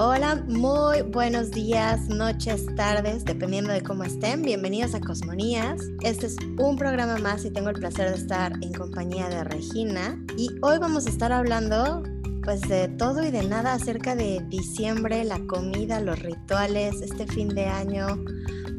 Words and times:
Hola, 0.00 0.44
muy 0.46 1.02
buenos 1.02 1.50
días, 1.50 2.08
noches, 2.08 2.64
tardes, 2.76 3.24
dependiendo 3.24 3.72
de 3.72 3.82
cómo 3.82 4.04
estén. 4.04 4.42
Bienvenidos 4.42 4.94
a 4.94 5.00
Cosmonías. 5.00 5.82
Este 6.04 6.26
es 6.26 6.36
un 6.56 6.76
programa 6.76 7.18
más 7.18 7.44
y 7.44 7.50
tengo 7.50 7.70
el 7.70 7.80
placer 7.80 8.08
de 8.10 8.16
estar 8.16 8.52
en 8.62 8.72
compañía 8.72 9.28
de 9.28 9.42
Regina. 9.42 10.24
Y 10.36 10.50
hoy 10.62 10.78
vamos 10.78 11.06
a 11.06 11.10
estar 11.10 11.32
hablando 11.32 12.04
pues 12.44 12.60
de 12.60 12.86
todo 12.86 13.24
y 13.24 13.32
de 13.32 13.42
nada 13.42 13.72
acerca 13.72 14.14
de 14.14 14.40
diciembre, 14.48 15.24
la 15.24 15.40
comida, 15.48 15.98
los 15.98 16.20
rituales, 16.20 17.00
este 17.00 17.26
fin 17.26 17.48
de 17.48 17.64
año, 17.64 18.06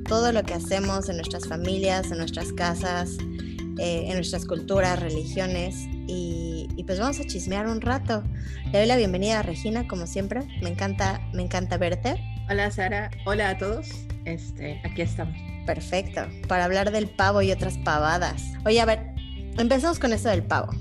todo 0.07 0.31
lo 0.31 0.41
que 0.43 0.53
hacemos 0.53 1.09
en 1.09 1.17
nuestras 1.17 1.49
familias, 1.49 2.11
en 2.11 2.19
nuestras 2.19 2.53
casas, 2.53 3.17
eh, 3.77 4.05
en 4.07 4.13
nuestras 4.13 4.45
culturas, 4.45 4.97
religiones 4.97 5.75
y, 6.09 6.83
pues 6.85 6.99
vamos 6.99 7.19
a 7.19 7.25
chismear 7.25 7.67
un 7.67 7.81
rato. 7.81 8.23
Le 8.71 8.79
doy 8.79 8.87
la 8.87 8.97
bienvenida 8.97 9.39
a 9.39 9.43
Regina, 9.43 9.87
como 9.87 10.07
siempre. 10.07 10.41
Me 10.61 10.69
encanta, 10.69 11.21
me 11.33 11.43
encanta 11.43 11.77
verte. 11.77 12.19
Hola 12.49 12.71
Sara, 12.71 13.11
hola 13.25 13.49
a 13.49 13.57
todos. 13.57 13.87
Este, 14.25 14.81
aquí 14.83 15.03
estamos. 15.03 15.35
Perfecto, 15.65 16.21
para 16.47 16.65
hablar 16.65 16.91
del 16.91 17.07
pavo 17.09 17.43
y 17.43 17.51
otras 17.51 17.77
pavadas. 17.77 18.43
Oye, 18.65 18.81
a 18.81 18.85
ver, 18.85 19.13
empezamos 19.57 19.99
con 19.99 20.13
esto 20.13 20.29
del 20.29 20.43
pavo. 20.43 20.71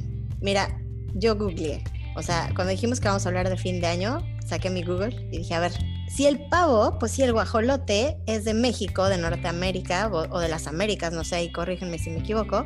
Mira, 0.40 0.80
yo 1.14 1.36
googleé. 1.36 1.84
O 2.16 2.22
sea, 2.22 2.50
cuando 2.54 2.70
dijimos 2.70 3.00
que 3.00 3.08
vamos 3.08 3.26
a 3.26 3.28
hablar 3.28 3.48
de 3.50 3.56
fin 3.56 3.80
de 3.80 3.86
año, 3.86 4.24
saqué 4.46 4.70
mi 4.70 4.82
Google 4.82 5.14
y 5.30 5.38
dije, 5.38 5.54
a 5.54 5.60
ver, 5.60 5.72
si 6.08 6.26
el 6.26 6.40
pavo, 6.48 6.98
pues 6.98 7.12
si 7.12 7.22
el 7.22 7.32
guajolote 7.32 8.16
es 8.26 8.44
de 8.44 8.54
México, 8.54 9.08
de 9.08 9.18
Norteamérica 9.18 10.08
o, 10.08 10.40
de 10.40 10.48
las 10.48 10.66
Américas, 10.66 11.12
no 11.12 11.22
sé, 11.22 11.44
y 11.44 11.52
corrígenme 11.52 11.98
si 11.98 12.10
me 12.10 12.20
equivoco, 12.20 12.64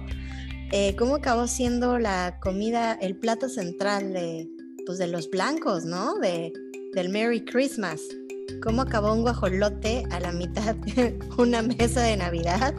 eh, 0.73 0.97
¿cómo 0.97 1.17
acabó 1.17 1.47
siendo 1.47 1.99
la 1.99 2.39
comida, 2.41 2.95
el 2.95 3.15
plato 3.17 3.49
central 3.49 4.13
de, 4.13 4.49
pues 4.87 4.99
de 4.99 5.07
los 5.07 5.30
blancos, 5.30 5.85
¿no? 5.85 6.19
De, 6.19 6.52
del 6.95 7.10
Merry 7.10 7.45
Christmas. 7.45 8.01
¿Cómo 8.63 8.83
acabó 8.83 9.13
un 9.13 9.23
guajolote 9.23 10.05
a 10.11 10.19
la 10.21 10.33
mitad 10.33 10.74
de 10.74 11.19
una 11.38 11.63
mesa 11.63 12.02
de 12.02 12.16
Navidad? 12.16 12.74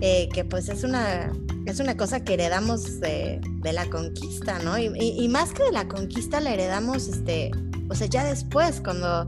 Eh, 0.00 0.28
que 0.32 0.44
pues 0.44 0.68
es 0.68 0.82
una, 0.82 1.32
es 1.66 1.78
una 1.78 1.96
cosa 1.96 2.24
que 2.24 2.34
heredamos 2.34 3.00
de, 3.00 3.40
la 3.62 3.88
conquista, 3.88 4.58
¿no? 4.58 4.78
Y, 4.78 4.90
y, 4.98 5.28
más 5.28 5.52
que 5.52 5.62
de 5.62 5.72
la 5.72 5.86
conquista 5.86 6.40
la 6.40 6.54
heredamos, 6.54 7.06
este, 7.06 7.50
o 7.88 7.94
sea, 7.94 8.06
ya 8.06 8.24
después, 8.24 8.80
cuando 8.80 9.26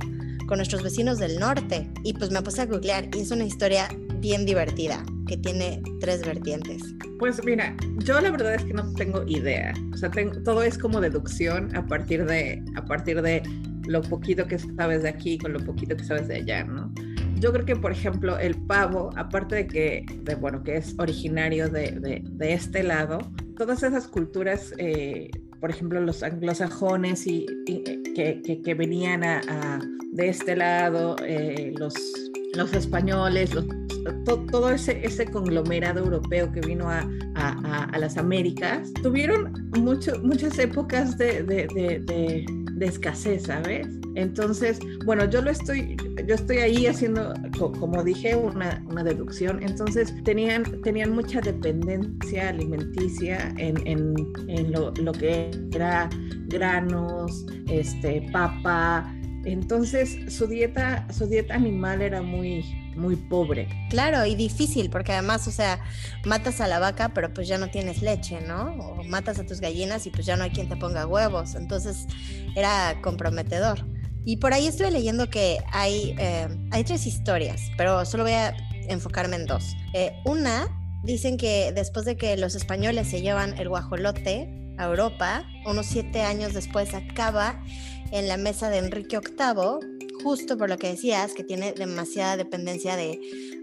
con 0.48 0.58
nuestros 0.58 0.82
vecinos 0.82 1.18
del 1.18 1.38
norte. 1.38 1.88
Y 2.02 2.14
pues 2.14 2.30
me 2.30 2.42
puse 2.42 2.62
a 2.62 2.66
googlear 2.66 3.14
y 3.14 3.20
es 3.20 3.30
una 3.30 3.44
historia 3.44 3.88
bien 4.18 4.44
divertida 4.44 5.04
que 5.32 5.38
tiene 5.38 5.82
tres 6.00 6.26
vertientes. 6.26 6.82
Pues 7.18 7.42
mira, 7.42 7.74
yo 8.04 8.20
la 8.20 8.30
verdad 8.30 8.54
es 8.54 8.64
que 8.64 8.74
no 8.74 8.92
tengo 8.92 9.22
idea. 9.26 9.72
O 9.94 9.96
sea, 9.96 10.10
todo 10.44 10.62
es 10.62 10.76
como 10.76 11.00
deducción 11.00 11.74
a 11.74 11.86
partir 11.86 12.26
de 12.26 12.62
a 12.76 12.84
partir 12.84 13.22
de 13.22 13.42
lo 13.86 14.02
poquito 14.02 14.46
que 14.46 14.58
sabes 14.58 15.02
de 15.02 15.08
aquí 15.08 15.38
con 15.38 15.54
lo 15.54 15.60
poquito 15.60 15.96
que 15.96 16.04
sabes 16.04 16.28
de 16.28 16.36
allá, 16.36 16.64
¿no? 16.64 16.92
Yo 17.40 17.50
creo 17.50 17.64
que, 17.64 17.76
por 17.76 17.92
ejemplo, 17.92 18.38
el 18.38 18.54
pavo, 18.66 19.10
aparte 19.16 19.54
de 19.56 19.66
que, 19.66 20.06
de, 20.22 20.34
bueno, 20.34 20.62
que 20.62 20.76
es 20.76 20.94
originario 20.98 21.70
de, 21.70 21.92
de, 21.92 22.22
de 22.24 22.52
este 22.52 22.82
lado, 22.82 23.18
todas 23.56 23.82
esas 23.82 24.06
culturas 24.06 24.74
eh, 24.76 25.30
por 25.62 25.70
ejemplo, 25.70 26.00
los 26.00 26.24
anglosajones 26.24 27.24
y, 27.28 27.46
que, 27.64 28.60
que, 28.64 28.74
venían 28.74 29.22
a, 29.22 29.80
de 30.10 30.28
este 30.28 30.56
lado, 30.56 31.14
eh, 31.24 31.72
los, 31.78 31.94
los 32.54 32.72
españoles, 32.74 33.50
todo 34.26 34.70
ese, 34.70 35.04
ese 35.04 35.26
conglomerado 35.26 36.00
europeo 36.00 36.52
que 36.52 36.60
vino 36.60 36.88
a, 36.88 37.08
las 37.98 38.16
Américas, 38.16 38.92
tuvieron 39.02 39.70
muchas 39.78 40.58
épocas 40.58 41.16
de, 41.18 42.46
escasez, 42.80 43.44
¿sabes? 43.44 43.86
Entonces, 44.14 44.80
bueno, 45.06 45.24
yo 45.30 45.40
lo 45.40 45.50
estoy, 45.50 45.96
yo 46.26 46.34
estoy 46.34 46.58
ahí 46.58 46.86
haciendo, 46.86 47.32
como 47.58 48.02
dije, 48.02 48.36
una, 48.36 48.82
deducción. 49.04 49.62
Entonces, 49.62 50.12
tenían, 50.24 50.64
tenían 50.82 51.12
mucha 51.12 51.40
dependencia 51.40 52.48
alimenticia 52.48 53.54
en, 53.56 53.76
en, 53.86 54.14
en 54.48 54.72
lo, 54.72 54.92
lo, 54.92 55.12
que 55.12 55.50
era 55.72 56.10
granos, 56.48 57.46
este, 57.68 58.28
papa. 58.32 59.10
Entonces, 59.44 60.32
su 60.32 60.46
dieta, 60.46 61.06
su 61.12 61.26
dieta 61.26 61.54
animal 61.54 62.00
era 62.02 62.22
muy, 62.22 62.62
muy 62.96 63.16
pobre. 63.16 63.68
Claro, 63.90 64.24
y 64.24 64.34
difícil, 64.34 64.90
porque 64.90 65.12
además, 65.12 65.48
o 65.48 65.50
sea, 65.50 65.80
matas 66.24 66.60
a 66.60 66.68
la 66.68 66.78
vaca, 66.78 67.10
pero 67.14 67.32
pues 67.32 67.48
ya 67.48 67.58
no 67.58 67.68
tienes 67.68 68.02
leche, 68.02 68.40
¿no? 68.40 68.74
O 68.74 69.04
matas 69.04 69.38
a 69.38 69.46
tus 69.46 69.60
gallinas 69.60 70.06
y 70.06 70.10
pues 70.10 70.26
ya 70.26 70.36
no 70.36 70.44
hay 70.44 70.50
quien 70.50 70.68
te 70.68 70.76
ponga 70.76 71.06
huevos. 71.06 71.54
Entonces, 71.54 72.06
era 72.54 73.00
comprometedor. 73.02 73.84
Y 74.24 74.36
por 74.36 74.52
ahí 74.52 74.68
estuve 74.68 74.90
leyendo 74.90 75.28
que 75.28 75.58
hay, 75.72 76.14
eh, 76.18 76.46
hay 76.70 76.84
tres 76.84 77.06
historias, 77.06 77.60
pero 77.76 78.04
solo 78.04 78.22
voy 78.22 78.34
a 78.34 78.56
enfocarme 78.88 79.36
en 79.36 79.46
dos. 79.46 79.74
Eh, 79.94 80.12
una, 80.24 80.68
dicen 81.02 81.36
que 81.36 81.72
después 81.72 82.04
de 82.04 82.16
que 82.16 82.36
los 82.36 82.54
españoles 82.54 83.08
se 83.08 83.20
llevan 83.20 83.58
el 83.58 83.68
guajolote 83.68 84.48
a 84.78 84.84
Europa, 84.84 85.44
unos 85.66 85.86
siete 85.86 86.22
años 86.22 86.54
después 86.54 86.94
acaba 86.94 87.60
en 88.12 88.28
la 88.28 88.36
mesa 88.36 88.70
de 88.70 88.78
Enrique 88.78 89.18
VIII, 89.18 90.22
justo 90.22 90.56
por 90.56 90.68
lo 90.68 90.78
que 90.78 90.88
decías, 90.88 91.32
que 91.34 91.42
tiene 91.42 91.72
demasiada 91.72 92.36
dependencia 92.36 92.94
de, 92.94 93.20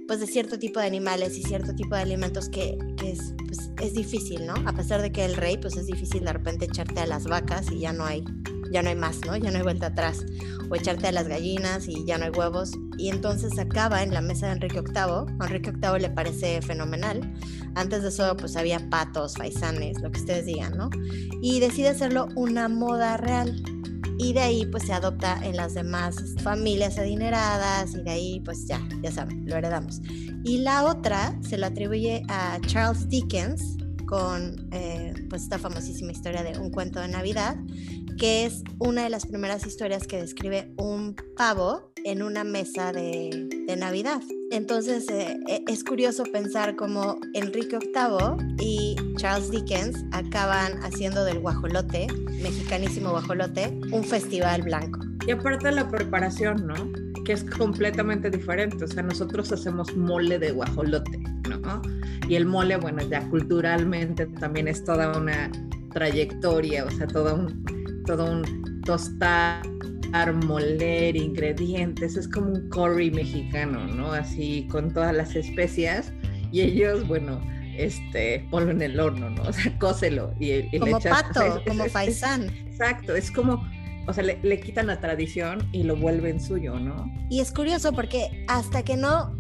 pues, 0.08 0.20
de 0.20 0.28
cierto 0.28 0.60
tipo 0.60 0.80
de 0.80 0.88
animales 0.88 1.38
y 1.38 1.44
cierto 1.44 1.74
tipo 1.74 1.96
de 1.96 2.02
alimentos 2.02 2.50
que, 2.50 2.78
es, 3.06 3.34
pues, 3.46 3.72
es 3.82 3.94
difícil, 3.94 4.46
¿no? 4.46 4.56
A 4.66 4.74
pesar 4.74 5.02
de 5.02 5.12
que 5.12 5.24
el 5.24 5.36
rey, 5.36 5.58
pues 5.58 5.78
es 5.78 5.86
difícil 5.86 6.26
de 6.26 6.34
repente 6.34 6.66
echarte 6.66 7.00
a 7.00 7.06
las 7.06 7.26
vacas 7.26 7.72
y 7.72 7.80
ya 7.80 7.94
no 7.94 8.06
hay 8.06 8.24
ya 8.72 8.84
no 8.84 8.90
hay 8.90 8.96
más, 8.96 9.22
¿no? 9.26 9.36
Ya 9.36 9.52
no 9.52 9.58
hay 9.58 9.64
vuelta 9.64 9.88
atrás. 9.88 10.26
O 10.70 10.76
echarte 10.76 11.08
a 11.08 11.12
las 11.12 11.28
gallinas 11.28 11.88
y 11.88 12.06
ya 12.06 12.18
no 12.18 12.26
hay 12.26 12.32
huevos. 12.32 12.72
Y 12.98 13.10
entonces 13.10 13.58
acaba 13.58 14.04
en 14.04 14.14
la 14.14 14.22
mesa 14.22 14.48
de 14.48 14.54
Enrique 14.54 14.82
VIII. 14.82 15.36
A 15.40 15.46
Enrique 15.46 15.72
VIII 15.72 16.00
le 16.00 16.10
parece 16.10 16.62
fenomenal. 16.62 17.34
Antes 17.76 18.04
de 18.04 18.10
eso, 18.10 18.36
pues 18.38 18.56
había 18.56 18.90
patos, 18.90 19.36
faisanes, 19.36 20.00
lo 20.02 20.12
que 20.12 20.20
ustedes 20.20 20.46
digan, 20.46 20.78
¿no? 20.78 20.90
Y 21.42 21.60
decide 21.60 21.90
hacerlo 21.90 22.28
una 22.36 22.68
moda 22.68 23.18
real. 23.18 23.62
Y 24.20 24.34
de 24.34 24.42
ahí, 24.42 24.66
pues 24.66 24.84
se 24.84 24.94
adopta 24.94 25.40
en 25.44 25.56
las 25.56 25.74
demás 25.74 26.36
familias 26.44 27.00
adineradas. 27.00 27.96
Y 27.96 28.04
de 28.04 28.12
ahí, 28.12 28.40
pues 28.42 28.68
ya, 28.68 28.80
ya 29.02 29.12
saben, 29.12 29.46
lo 29.48 29.56
heredamos. 29.56 30.02
Y 30.44 30.60
la 30.60 30.84
otra 30.84 31.40
se 31.42 31.58
lo 31.58 31.66
atribuye 31.66 32.24
a 32.28 32.60
Charles 32.68 33.08
Dickens 33.08 33.78
con 34.06 34.68
eh, 34.72 35.14
pues 35.30 35.44
esta 35.44 35.58
famosísima 35.58 36.12
historia 36.12 36.44
de 36.44 36.60
un 36.60 36.72
cuento 36.72 37.00
de 37.00 37.08
Navidad, 37.08 37.56
que 38.20 38.46
es 38.46 38.64
una 38.80 39.04
de 39.04 39.10
las 39.10 39.26
primeras 39.26 39.66
historias 39.66 40.06
que 40.06 40.18
describe 40.18 40.70
un 40.78 41.16
pavo 41.38 41.94
en 42.04 42.22
una 42.22 42.44
mesa 42.44 42.92
de, 42.92 43.48
de 43.66 43.76
Navidad. 43.78 44.22
Entonces 44.52 45.08
eh, 45.10 45.40
e, 45.48 45.64
es 45.68 45.86
curioso 45.86 46.24
pensar 46.24 46.76
cómo 46.76 47.18
Enrique 47.34 47.80
VIII 47.80 48.58
y 48.60 48.98
Charles 49.16 49.50
Dickens 49.52 50.04
acaban 50.12 50.84
haciendo 50.84 51.24
del 51.24 51.40
guajolote, 51.40 52.08
mexicanísimo 52.42 53.12
guajolote, 53.12 53.80
un 53.92 54.04
festival 54.04 54.64
blanco. 54.64 55.00
Y 55.26 55.32
aparte 55.32 55.72
la 55.72 55.88
preparación, 55.88 56.68
¿no? 56.68 56.76
Que 57.24 57.34
es 57.34 57.46
completamente 57.46 58.30
diferente. 58.30 58.84
O 58.84 58.88
sea, 58.88 59.04
nosotros 59.04 59.52
hacemos 59.52 59.96
mole 59.96 60.40
de 60.40 60.52
guajolote, 60.52 61.20
¿no? 61.48 61.82
Y 62.28 62.36
el 62.36 62.46
mole, 62.46 62.76
bueno, 62.78 63.02
ya 63.04 63.28
culturalmente 63.30 64.26
también 64.26 64.68
es 64.68 64.84
toda 64.84 65.18
una 65.18 65.52
trayectoria, 65.94 66.86
o 66.86 66.92
sea, 66.92 67.08
todo 67.08 67.36
un, 67.36 67.79
todo 68.10 68.26
un 68.26 68.82
tostar, 68.82 69.62
moler, 70.48 71.16
ingredientes, 71.16 72.18
es 72.18 72.28
como 72.28 72.54
un 72.54 72.68
curry 72.70 73.12
mexicano, 73.12 73.86
¿no? 73.86 74.12
Así 74.12 74.68
con 74.72 74.92
todas 74.92 75.16
las 75.16 75.36
especias 75.36 76.12
y 76.52 76.62
ellos, 76.62 77.08
bueno, 77.08 77.40
este, 77.78 78.48
ponlo 78.50 78.72
en 78.72 78.82
el 78.82 79.00
horno, 79.00 79.30
¿no? 79.30 79.44
O 79.48 79.54
sea, 79.54 79.78
cócelo 79.78 80.34
y, 80.40 80.54
y 80.54 80.80
como 80.80 80.98
le 80.98 81.08
pato, 81.08 81.62
como 81.68 81.86
faisán. 81.86 82.50
Exacto, 82.66 83.16
es 83.16 83.30
como 83.30 83.64
o 84.08 84.14
sea, 84.14 84.24
le, 84.24 84.40
le, 84.42 84.60
quitan 84.60 84.88
la 84.88 85.00
tradición 85.00 85.70
y 85.72 85.84
lo 85.84 85.96
vuelven 85.96 86.42
suyo, 86.42 86.80
¿no? 86.80 87.06
Y 87.30 87.42
es 87.42 87.52
curioso 87.52 87.94
porque 87.94 88.44
hasta 88.48 88.82
que 88.82 88.98
no 88.98 89.38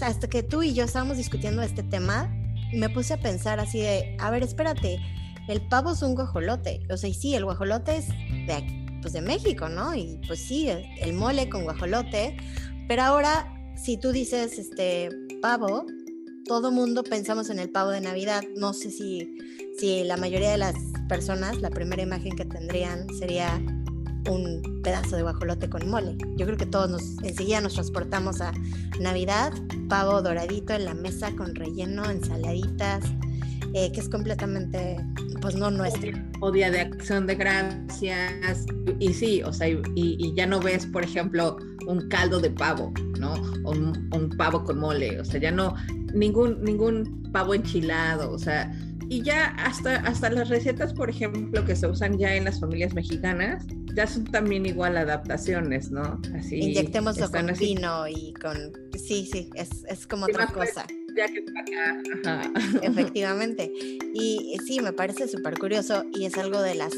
hasta 0.00 0.30
que 0.30 0.42
tú 0.42 0.62
y 0.62 0.72
yo 0.72 0.84
estábamos 0.84 1.18
discutiendo 1.18 1.60
este 1.60 1.82
tema, 1.82 2.34
me 2.72 2.88
puse 2.88 3.12
a 3.12 3.18
pensar 3.18 3.60
así 3.60 3.82
de, 3.82 4.16
a 4.18 4.30
ver, 4.30 4.42
espérate, 4.42 4.98
el 5.48 5.60
pavo 5.68 5.92
es 5.92 6.02
un 6.02 6.14
guajolote, 6.14 6.80
o 6.90 6.96
sea, 6.96 7.08
y 7.08 7.14
sí, 7.14 7.34
el 7.34 7.44
guajolote 7.44 7.96
es 7.96 8.08
de, 8.08 8.98
pues 9.00 9.12
de 9.12 9.20
México, 9.20 9.68
¿no? 9.68 9.94
Y 9.94 10.20
pues 10.26 10.40
sí, 10.40 10.68
el 10.68 11.12
mole 11.12 11.48
con 11.48 11.64
guajolote, 11.64 12.36
pero 12.88 13.02
ahora, 13.02 13.52
si 13.76 13.96
tú 13.96 14.12
dices, 14.12 14.58
este, 14.58 15.08
pavo, 15.40 15.84
todo 16.46 16.70
mundo 16.70 17.02
pensamos 17.02 17.50
en 17.50 17.58
el 17.58 17.70
pavo 17.70 17.90
de 17.90 18.00
Navidad, 18.00 18.42
no 18.56 18.72
sé 18.72 18.90
si, 18.90 19.38
si 19.78 20.04
la 20.04 20.16
mayoría 20.16 20.50
de 20.50 20.58
las 20.58 20.74
personas, 21.08 21.60
la 21.60 21.70
primera 21.70 22.02
imagen 22.02 22.36
que 22.36 22.44
tendrían 22.44 23.08
sería 23.18 23.60
un 24.28 24.80
pedazo 24.82 25.16
de 25.16 25.22
guajolote 25.22 25.68
con 25.68 25.88
mole. 25.88 26.16
Yo 26.36 26.46
creo 26.46 26.56
que 26.56 26.66
todos 26.66 26.90
nos, 26.90 27.02
enseguida 27.22 27.60
nos 27.60 27.74
transportamos 27.74 28.40
a 28.40 28.52
Navidad, 29.00 29.52
pavo 29.88 30.22
doradito 30.22 30.72
en 30.74 30.84
la 30.84 30.94
mesa 30.94 31.34
con 31.36 31.54
relleno, 31.54 32.08
ensaladitas, 32.08 33.04
eh, 33.74 33.90
que 33.92 34.00
es 34.00 34.08
completamente, 34.08 34.96
pues 35.40 35.54
no 35.54 35.70
nuestro. 35.70 36.12
O 36.40 36.50
día 36.50 36.70
de 36.70 36.80
acción 36.80 37.26
de 37.26 37.34
gracias, 37.34 38.66
y 38.98 39.12
sí, 39.12 39.42
o 39.42 39.52
sea, 39.52 39.68
y, 39.68 40.34
ya 40.34 40.46
no 40.46 40.60
ves, 40.60 40.86
por 40.86 41.04
ejemplo, 41.04 41.56
un 41.86 42.08
caldo 42.08 42.40
de 42.40 42.50
pavo, 42.50 42.92
¿no? 43.18 43.34
O 43.64 43.70
un, 43.72 44.10
un, 44.12 44.30
pavo 44.36 44.64
con 44.64 44.78
mole, 44.78 45.20
o 45.20 45.24
sea, 45.24 45.40
ya 45.40 45.50
no, 45.50 45.74
ningún, 46.14 46.62
ningún 46.62 47.30
pavo 47.32 47.54
enchilado, 47.54 48.30
o 48.30 48.38
sea, 48.38 48.70
y 49.08 49.22
ya 49.22 49.48
hasta, 49.58 49.96
hasta 49.96 50.30
las 50.30 50.48
recetas, 50.48 50.94
por 50.94 51.10
ejemplo, 51.10 51.64
que 51.64 51.76
se 51.76 51.86
usan 51.86 52.18
ya 52.18 52.34
en 52.34 52.44
las 52.44 52.60
familias 52.60 52.94
mexicanas, 52.94 53.66
ya 53.94 54.06
son 54.06 54.24
también 54.24 54.64
igual 54.64 54.96
adaptaciones, 54.96 55.90
¿no? 55.90 56.18
Así. 56.34 56.56
Inyectémoslo 56.60 57.30
con 57.30 57.46
vino 57.58 58.08
y 58.08 58.32
con. 58.34 58.56
Sí, 58.96 59.28
sí, 59.30 59.50
es, 59.54 59.84
es 59.88 60.06
como 60.06 60.24
otra 60.24 60.46
cosa. 60.46 60.86
Ya 61.16 61.26
que 61.28 61.44
Efectivamente. 62.82 63.70
Y 64.14 64.56
sí, 64.66 64.80
me 64.80 64.92
parece 64.92 65.28
súper 65.28 65.58
curioso 65.58 66.04
y 66.12 66.26
es 66.26 66.36
algo 66.38 66.60
de 66.60 66.74
las 66.74 66.92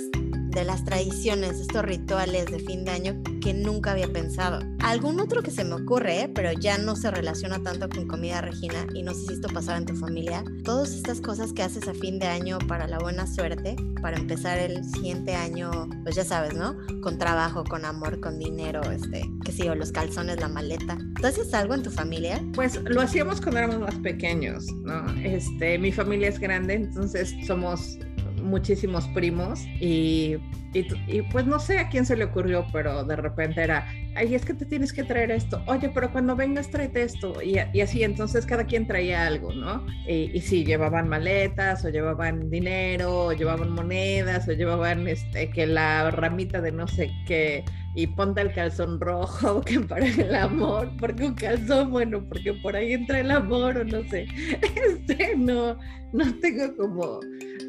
de 0.54 0.64
las 0.64 0.84
tradiciones, 0.84 1.58
estos 1.58 1.84
rituales 1.84 2.46
de 2.46 2.60
fin 2.60 2.84
de 2.84 2.92
año 2.92 3.22
que 3.42 3.52
nunca 3.52 3.90
había 3.90 4.12
pensado. 4.12 4.60
Algún 4.80 5.18
otro 5.18 5.42
que 5.42 5.50
se 5.50 5.64
me 5.64 5.74
ocurre, 5.74 6.30
pero 6.32 6.52
ya 6.52 6.78
no 6.78 6.94
se 6.94 7.10
relaciona 7.10 7.62
tanto 7.62 7.88
con 7.88 8.06
comida 8.06 8.40
regina 8.40 8.86
y 8.94 9.02
no 9.02 9.12
sé 9.12 9.26
si 9.26 9.32
esto 9.34 9.48
pasaba 9.48 9.78
en 9.78 9.86
tu 9.86 9.96
familia. 9.96 10.44
Todas 10.64 10.92
estas 10.94 11.20
cosas 11.20 11.52
que 11.52 11.62
haces 11.62 11.88
a 11.88 11.94
fin 11.94 12.18
de 12.18 12.26
año 12.26 12.58
para 12.68 12.86
la 12.86 12.98
buena 12.98 13.26
suerte, 13.26 13.74
para 14.00 14.16
empezar 14.16 14.58
el 14.58 14.84
siguiente 14.84 15.34
año, 15.34 15.88
pues 16.04 16.14
ya 16.14 16.24
sabes, 16.24 16.54
¿no? 16.54 16.76
Con 17.02 17.18
trabajo, 17.18 17.64
con 17.64 17.84
amor, 17.84 18.20
con 18.20 18.38
dinero, 18.38 18.80
este, 18.90 19.22
qué 19.44 19.52
sé 19.52 19.64
yo, 19.66 19.74
los 19.74 19.90
calzones, 19.90 20.40
la 20.40 20.48
maleta. 20.48 20.98
¿Tú 21.20 21.26
haces 21.26 21.52
algo 21.52 21.74
en 21.74 21.82
tu 21.82 21.90
familia? 21.90 22.40
Pues 22.54 22.80
lo 22.84 23.00
hacíamos 23.00 23.40
cuando 23.40 23.58
éramos 23.58 23.80
más 23.80 23.96
pequeños, 23.96 24.66
¿no? 24.84 25.04
Este, 25.24 25.78
mi 25.78 25.90
familia 25.90 26.28
es 26.28 26.38
grande, 26.38 26.74
entonces 26.74 27.34
somos 27.46 27.98
muchísimos 28.44 29.08
primos 29.08 29.64
y, 29.81 30.37
y, 30.73 31.23
pues 31.32 31.46
no 31.46 31.58
sé 31.58 31.79
a 31.79 31.88
quién 31.88 32.06
se 32.06 32.17
le 32.17 32.25
ocurrió, 32.25 32.67
pero 32.73 33.05
de 33.05 33.17
repente 33.17 33.62
era, 33.62 33.87
ay, 34.14 34.35
es 34.35 34.44
que 34.44 34.55
te 34.55 34.67
tienes 34.67 34.93
que 34.93 35.05
traer 35.05 35.31
esto, 35.31 35.62
oye, 35.67 35.91
pero 35.93 36.12
cuando 36.12 36.37
vengas 36.37 36.70
tráete 36.70 37.02
esto 37.02 37.43
y, 37.43 37.58
así, 37.58 38.02
entonces 38.02 38.46
cada 38.46 38.64
quien 38.64 38.87
traía 38.87 39.26
algo, 39.26 39.52
¿no? 39.52 39.87
Y, 40.06 40.31
y 40.37 40.41
sí, 40.41 40.64
llevaban 40.64 41.08
maletas 41.08 41.85
o 41.85 41.88
llevaban 41.88 42.50
dinero 42.50 43.26
o 43.26 43.32
llevaban 43.32 43.70
monedas 43.70 44.47
o 44.49 44.52
llevaban 44.52 45.08
este, 45.08 45.50
que 45.50 45.67
la 45.67 46.11
ramita 46.11 46.61
de 46.61 46.73
no 46.73 46.87
sé 46.87 47.11
qué 47.26 47.64
y 47.94 48.08
ponte 48.08 48.40
el 48.40 48.52
calzón 48.52 49.00
rojo 49.00 49.61
que 49.64 49.81
para 49.81 50.06
el 50.06 50.35
amor, 50.35 50.90
porque 50.99 51.25
un 51.25 51.35
calzón, 51.35 51.90
bueno, 51.90 52.25
porque 52.29 52.52
por 52.55 52.76
ahí 52.76 52.93
entra 52.93 53.20
el 53.20 53.31
amor 53.31 53.79
o 53.79 53.85
no 53.85 54.02
sé, 54.08 54.26
este, 54.87 55.37
no, 55.37 55.79
no 56.12 56.38
tengo 56.40 56.76
como 56.76 57.20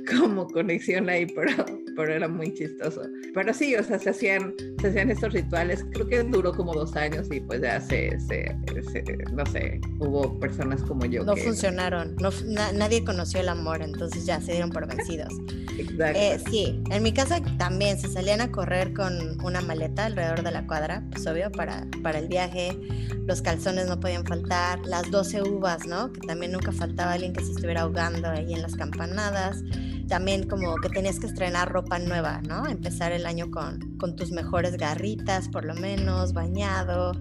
como 0.06 0.48
conexión 0.48 1.10
ahí, 1.10 1.26
pero, 1.26 1.66
pero 1.96 2.14
era 2.14 2.28
muy 2.28 2.54
chistoso. 2.54 3.02
Pero 3.34 3.54
sí, 3.54 3.76
o 3.76 3.84
sea, 3.84 4.00
se 4.00 4.10
hacían, 4.10 4.54
se 4.82 4.90
hacían 4.90 5.12
estos 5.12 5.34
rituales, 5.34 5.86
creo 5.94 6.08
que 6.08 6.24
duró 6.24 6.54
como 6.54 6.74
dos 6.74 6.96
años 6.96 7.28
y 7.32 7.40
pues 7.40 7.62
ya 7.62 7.80
se, 7.82 8.20
se, 8.20 8.56
no 9.34 9.46
sé, 9.48 9.80
hubo 10.00 10.40
personas 10.40 10.82
como 10.84 11.06
yo. 11.06 11.24
No 11.24 11.36
funcionaron, 11.36 12.16
no, 12.18 12.30
nadie 12.74 13.04
conoció 13.04 13.40
el 13.40 13.50
amor, 13.50 13.82
entonces 13.82 14.26
ya 14.26 14.40
se 14.42 14.54
dieron 14.54 14.70
por 14.70 14.88
vencidos. 14.88 15.34
Exacto. 15.78 16.20
Eh, 16.20 16.40
sí, 16.50 16.82
en 16.90 17.04
mi 17.04 17.14
casa 17.14 17.42
también 17.58 18.00
se 18.00 18.08
salían 18.08 18.42
a 18.42 18.52
correr 18.52 18.94
con 18.94 19.42
una 19.44 19.62
maleta 19.62 20.06
alrededor 20.06 20.44
de 20.44 20.52
la 20.52 20.66
cuadra, 20.68 21.04
pues 21.12 21.26
obvio, 21.28 21.52
para, 21.52 21.88
para 22.02 22.20
el 22.20 22.28
viaje, 22.28 22.78
los 23.26 23.42
calzones 23.42 23.88
no 23.88 24.00
podían 24.00 24.26
faltar, 24.26 24.80
las 24.86 25.10
12 25.12 25.44
uvas, 25.44 25.86
¿no? 25.86 26.12
Que 26.14 26.22
también 26.22 26.52
nunca 26.52 26.72
faltaba 26.72 27.14
alguien 27.14 27.34
que 27.34 27.44
se 27.44 27.52
estuviera 27.52 27.82
ahogando 27.82 28.30
ahí 28.30 28.54
en 28.54 28.62
las 28.62 28.76
campanadas 28.76 29.64
también 30.08 30.48
como 30.48 30.76
que 30.78 30.90
tenías 30.90 31.20
que 31.20 31.28
estrenar 31.28 31.72
ropa 31.72 31.85
nueva, 32.00 32.42
¿no? 32.42 32.68
Empezar 32.68 33.12
el 33.12 33.26
año 33.26 33.50
con, 33.52 33.98
con 33.98 34.16
tus 34.16 34.32
mejores 34.32 34.78
garritas, 34.78 35.50
por 35.50 35.66
lo 35.66 35.76
menos, 35.76 36.34
bañado, 36.34 37.14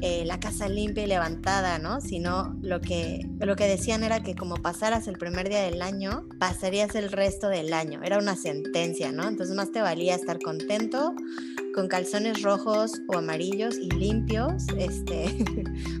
eh, 0.00 0.24
la 0.24 0.40
casa 0.40 0.68
limpia 0.68 1.04
y 1.04 1.06
levantada, 1.06 1.78
¿no? 1.78 2.00
Sino 2.00 2.56
lo 2.62 2.80
que, 2.80 3.28
lo 3.40 3.56
que 3.56 3.66
decían 3.66 4.02
era 4.04 4.22
que 4.22 4.34
como 4.34 4.56
pasaras 4.56 5.06
el 5.08 5.18
primer 5.18 5.48
día 5.48 5.62
del 5.62 5.82
año, 5.82 6.26
pasarías 6.38 6.94
el 6.94 7.10
resto 7.10 7.48
del 7.48 7.72
año. 7.72 8.00
Era 8.02 8.18
una 8.18 8.36
sentencia, 8.36 9.12
¿no? 9.12 9.28
Entonces 9.28 9.54
más 9.54 9.72
te 9.72 9.80
valía 9.80 10.14
estar 10.14 10.38
contento 10.40 11.14
con 11.72 11.88
calzones 11.88 12.42
rojos 12.42 13.00
o 13.08 13.16
amarillos 13.16 13.76
y 13.78 13.90
limpios, 13.90 14.66
este, 14.78 15.44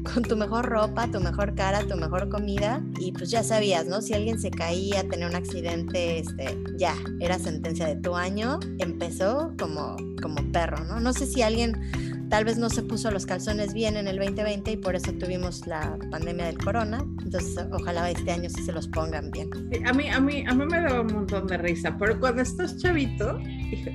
con 0.14 0.22
tu 0.22 0.36
mejor 0.36 0.66
ropa, 0.66 1.10
tu 1.10 1.20
mejor 1.20 1.54
cara, 1.54 1.86
tu 1.86 1.96
mejor 1.96 2.28
comida 2.28 2.82
y 2.98 3.12
pues 3.12 3.30
ya 3.30 3.42
sabías, 3.42 3.86
¿no? 3.86 4.02
Si 4.02 4.12
alguien 4.12 4.38
se 4.38 4.50
caía, 4.50 5.08
tenía 5.08 5.26
un 5.26 5.34
accidente, 5.34 6.18
este, 6.18 6.58
ya, 6.76 6.94
era 7.20 7.38
sentencia 7.38 7.86
de 7.86 7.96
tu 7.96 8.11
año, 8.16 8.60
empezó 8.78 9.54
como, 9.58 9.96
como 10.20 10.36
perro, 10.52 10.84
¿no? 10.84 11.00
No 11.00 11.12
sé 11.12 11.26
si 11.26 11.42
alguien 11.42 11.90
tal 12.32 12.46
vez 12.46 12.56
no 12.56 12.70
se 12.70 12.82
puso 12.82 13.10
los 13.10 13.26
calzones 13.26 13.74
bien 13.74 13.94
en 13.96 14.08
el 14.08 14.16
2020 14.16 14.72
y 14.72 14.76
por 14.78 14.96
eso 14.96 15.12
tuvimos 15.12 15.66
la 15.66 15.98
pandemia 16.10 16.46
del 16.46 16.56
corona. 16.56 17.04
Entonces, 17.22 17.58
ojalá 17.70 18.10
este 18.10 18.32
año 18.32 18.48
sí 18.48 18.62
se 18.62 18.72
los 18.72 18.88
pongan 18.88 19.30
bien. 19.30 19.50
a 19.84 19.92
mí, 19.92 20.08
a 20.08 20.18
mí, 20.18 20.42
a 20.46 20.54
mí 20.54 20.64
me 20.64 20.80
daba 20.80 21.02
un 21.02 21.12
montón 21.12 21.46
de 21.46 21.58
risa, 21.58 21.94
pero 21.98 22.18
cuando 22.18 22.40
estás 22.40 22.78
chavito, 22.78 23.38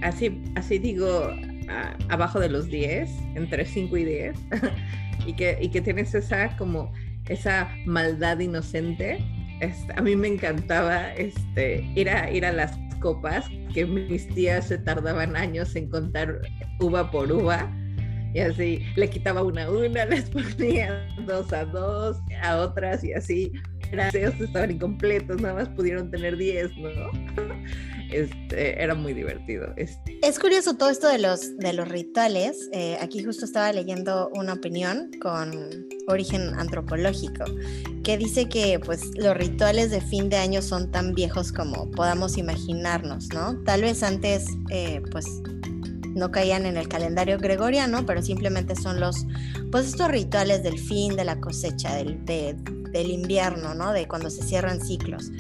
así, 0.04 0.40
así 0.56 0.78
digo, 0.78 1.32
abajo 2.10 2.40
de 2.40 2.50
los 2.50 2.68
10, 2.68 3.10
entre 3.36 3.66
5 3.66 3.98
y 3.98 4.06
10, 4.06 4.38
y, 5.26 5.34
que, 5.34 5.58
y 5.60 5.70
que 5.70 5.82
tienes 5.82 6.14
esa 6.14 6.56
como 6.58 6.94
esa 7.28 7.70
maldad 7.86 8.40
inocente. 8.40 9.18
A 9.96 10.02
mí 10.02 10.16
me 10.16 10.28
encantaba 10.28 11.14
este, 11.16 11.84
ir, 11.96 12.10
a, 12.10 12.30
ir 12.32 12.46
a 12.46 12.52
las 12.52 12.78
copas, 13.00 13.46
que 13.74 13.86
mis 13.86 14.28
tías 14.30 14.68
se 14.68 14.78
tardaban 14.78 15.36
años 15.36 15.76
en 15.76 15.90
contar 15.90 16.42
uva 16.80 17.10
por 17.10 17.32
uva. 17.32 17.72
Y 18.34 18.40
así 18.40 18.84
le 18.96 19.10
quitaba 19.10 19.42
una 19.42 19.64
a 19.64 19.72
una, 19.72 20.06
les 20.08 20.30
ponía 20.30 21.08
dos 21.26 21.52
a 21.54 21.66
dos, 21.66 22.18
a 22.42 22.58
otras 22.58 23.04
y 23.04 23.14
así. 23.14 23.52
Gracias, 23.92 24.40
estaban 24.42 24.72
incompletos, 24.72 25.42
nada 25.42 25.56
más 25.56 25.70
pudieron 25.70 26.12
tener 26.12 26.36
10, 26.36 26.72
¿no? 26.78 27.12
Este, 28.12 28.82
era 28.82 28.96
muy 28.96 29.14
divertido. 29.14 29.74
Este. 29.76 30.20
Es 30.24 30.40
curioso 30.40 30.76
todo 30.76 30.90
esto 30.90 31.08
de 31.08 31.20
los, 31.20 31.58
de 31.58 31.74
los 31.74 31.88
rituales. 31.88 32.70
Eh, 32.72 32.98
aquí 33.02 33.24
justo 33.24 33.46
estaba 33.46 33.72
leyendo 33.74 34.30
una 34.34 34.54
opinión 34.54 35.12
con 35.22 35.52
origen 36.08 36.54
antropológico 36.56 37.44
que 38.04 38.18
dice 38.18 38.48
que 38.48 38.80
pues 38.80 39.02
los 39.18 39.36
rituales 39.36 39.92
de 39.92 40.00
fin 40.00 40.30
de 40.30 40.38
año 40.38 40.62
son 40.62 40.92
tan 40.92 41.14
viejos 41.14 41.52
como 41.52 41.92
podamos 41.92 42.38
imaginarnos, 42.38 43.28
¿no? 43.34 43.62
Tal 43.64 43.82
vez 43.82 44.02
antes 44.04 44.46
eh, 44.70 45.02
pues 45.12 45.26
no 46.16 46.32
caían 46.32 46.66
en 46.66 46.78
el 46.78 46.88
calendario 46.88 47.38
gregoriano, 47.38 48.06
pero 48.06 48.22
simplemente 48.22 48.76
son 48.76 49.00
los, 49.00 49.26
pues 49.72 49.88
estos 49.88 50.10
rituales 50.10 50.64
del 50.64 50.80
fin 50.80 51.16
de 51.16 51.26
la 51.26 51.40
cosecha, 51.40 51.96
del, 51.96 52.26
del 52.26 53.12
invierno, 53.12 53.76
¿no? 53.76 53.94
De 53.94 54.08
cuando 54.08 54.30
se 54.30 54.44
cierran 54.44 54.82
ciclos. 54.82 55.32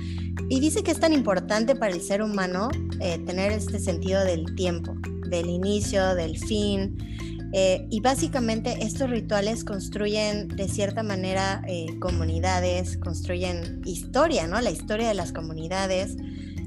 Y 0.49 0.59
dice 0.61 0.81
que 0.81 0.91
es 0.91 0.99
tan 0.99 1.11
importante 1.11 1.75
para 1.75 1.93
el 1.93 2.01
ser 2.01 2.21
humano 2.21 2.69
eh, 3.01 3.19
tener 3.25 3.51
este 3.51 3.79
sentido 3.79 4.23
del 4.23 4.55
tiempo, 4.55 4.95
del 5.29 5.49
inicio, 5.49 6.15
del 6.15 6.37
fin. 6.37 6.97
Eh, 7.53 7.85
y 7.89 7.99
básicamente 7.99 8.77
estos 8.81 9.09
rituales 9.09 9.63
construyen 9.63 10.47
de 10.49 10.67
cierta 10.69 11.03
manera 11.03 11.61
eh, 11.67 11.87
comunidades, 11.99 12.97
construyen 12.97 13.81
historia, 13.85 14.47
¿no? 14.47 14.59
La 14.61 14.71
historia 14.71 15.09
de 15.09 15.13
las 15.13 15.33
comunidades. 15.33 16.15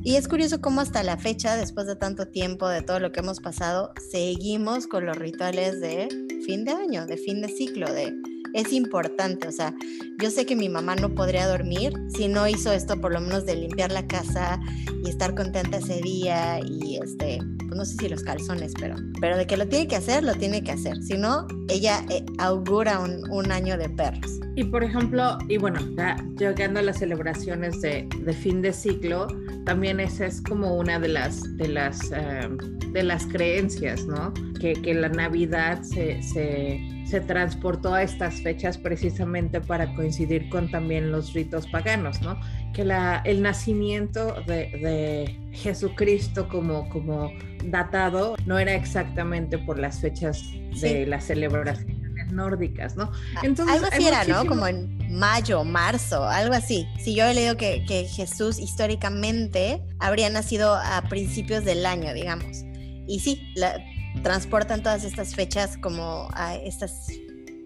Y 0.03 0.17
es 0.17 0.29
curioso 0.29 0.61
cómo 0.61 0.81
hasta 0.81 1.03
la 1.03 1.17
fecha, 1.17 1.57
después 1.57 1.87
de 1.87 1.97
tanto 1.97 2.29
tiempo, 2.29 2.69
de 2.69 2.83
todo 2.83 3.01
lo 3.01 3.13
que 3.13 3.21
hemos 3.21 3.41
pasado, 3.41 3.93
seguimos 4.11 4.87
con 4.87 5.07
los 5.07 5.17
rituales 5.17 5.81
de 5.81 6.09
fin 6.47 6.65
de 6.65 6.73
año, 6.73 7.07
de 7.07 7.17
fin 7.17 7.43
de 7.43 7.49
ciclo, 7.49 7.93
de 7.93 8.15
es 8.55 8.73
importante. 8.73 9.49
O 9.49 9.53
sea, 9.53 9.75
yo 10.21 10.31
sé 10.31 10.47
que 10.47 10.57
mi 10.57 10.69
mamá 10.69 10.97
no 10.97 11.15
podría 11.15 11.47
dormir 11.47 11.93
si 12.15 12.29
no 12.29 12.47
hizo 12.49 12.73
esto, 12.73 13.01
por 13.01 13.13
lo 13.13 13.21
menos 13.21 13.47
de 13.47 13.57
limpiar 13.57 13.93
la 13.93 14.07
casa 14.07 14.61
y 15.05 15.09
estar 15.09 15.35
contenta 15.35 15.79
ese 15.79 16.01
día 16.01 16.61
y 16.65 16.97
este, 16.97 17.39
pues 17.59 17.77
no 17.77 17.85
sé 17.85 17.97
si 17.97 18.09
los 18.09 18.23
calzones, 18.23 18.73
pero, 18.79 18.97
pero 19.21 19.37
de 19.37 19.47
que 19.47 19.57
lo 19.57 19.67
tiene 19.69 19.89
que 19.89 19.97
hacer, 19.97 20.25
lo 20.25 20.35
tiene 20.35 20.63
que 20.63 20.73
hacer. 20.73 21.03
Si 21.03 21.17
no, 21.17 21.47
ella 21.69 22.05
eh, 22.11 22.25
augura 22.39 22.99
un, 22.99 23.29
un, 23.31 23.51
año 23.53 23.77
de 23.79 23.89
perros. 23.89 24.41
Y 24.57 24.65
por 24.65 24.83
ejemplo, 24.83 25.39
y 25.49 25.57
bueno, 25.57 25.81
ya 25.97 26.17
llegando 26.39 26.81
a 26.81 26.83
las 26.83 26.99
celebraciones 26.99 27.81
de, 27.81 28.09
de, 28.25 28.33
fin 28.33 28.61
de 28.61 28.73
ciclo, 28.73 29.29
también 29.65 30.01
esa 30.01 30.27
es 30.27 30.41
como 30.41 30.77
una 30.77 30.99
de 30.99 31.09
las, 31.09 31.57
de 31.57 31.69
las, 31.69 32.11
eh, 32.13 32.49
de 32.93 33.03
las 33.03 33.27
creencias, 33.27 34.05
¿no? 34.07 34.33
Que, 34.61 34.75
que 34.75 34.93
la 34.95 35.09
Navidad 35.09 35.83
se, 35.83 36.23
se 36.23 37.01
se 37.11 37.21
transportó 37.21 37.93
a 37.95 38.05
estas 38.05 38.41
fechas 38.41 38.79
precisamente 38.79 39.61
para 39.61 39.93
coincidir 39.95 40.49
con 40.49 40.71
también 40.71 41.11
los 41.11 41.33
ritos 41.33 41.67
paganos, 41.67 42.23
¿no? 42.23 42.39
Que 42.73 42.85
la, 42.85 43.21
el 43.25 43.43
nacimiento 43.43 44.37
de, 44.47 45.37
Jesucristo 45.53 46.49
como, 46.49 46.89
como 46.89 47.33
datado 47.65 48.37
no 48.47 48.61
era 48.61 48.75
exactamente 48.75 49.59
por 49.59 49.79
las 49.79 50.01
fechas 50.01 50.41
de 50.81 51.05
las 51.07 51.25
celebraciones 51.25 52.33
nórdicas, 52.33 52.95
¿no? 52.95 53.11
Entonces, 53.43 53.75
Algo 53.75 53.89
así 53.93 54.07
era, 54.07 54.25
¿no? 54.25 54.47
Como 54.47 54.69
en 54.69 54.97
mayo, 55.11 55.65
marzo, 55.65 56.29
algo 56.29 56.55
así. 56.55 56.87
Si 57.01 57.17
yo 57.17 57.25
he 57.25 57.35
leído 57.35 57.57
que, 57.57 57.85
que 57.89 58.05
Jesús 58.05 58.61
históricamente 58.61 59.83
habría 59.99 60.31
nacido 60.31 60.77
a 60.77 61.03
principios 61.09 61.65
del 61.65 61.85
año, 61.85 62.15
digamos. 62.15 62.63
Y 63.09 63.19
sí, 63.19 63.43
la, 63.57 63.75
transportan 64.23 64.83
todas 64.83 65.05
estas 65.05 65.35
fechas 65.35 65.77
como 65.79 66.29
a 66.33 66.57
estas, 66.57 67.09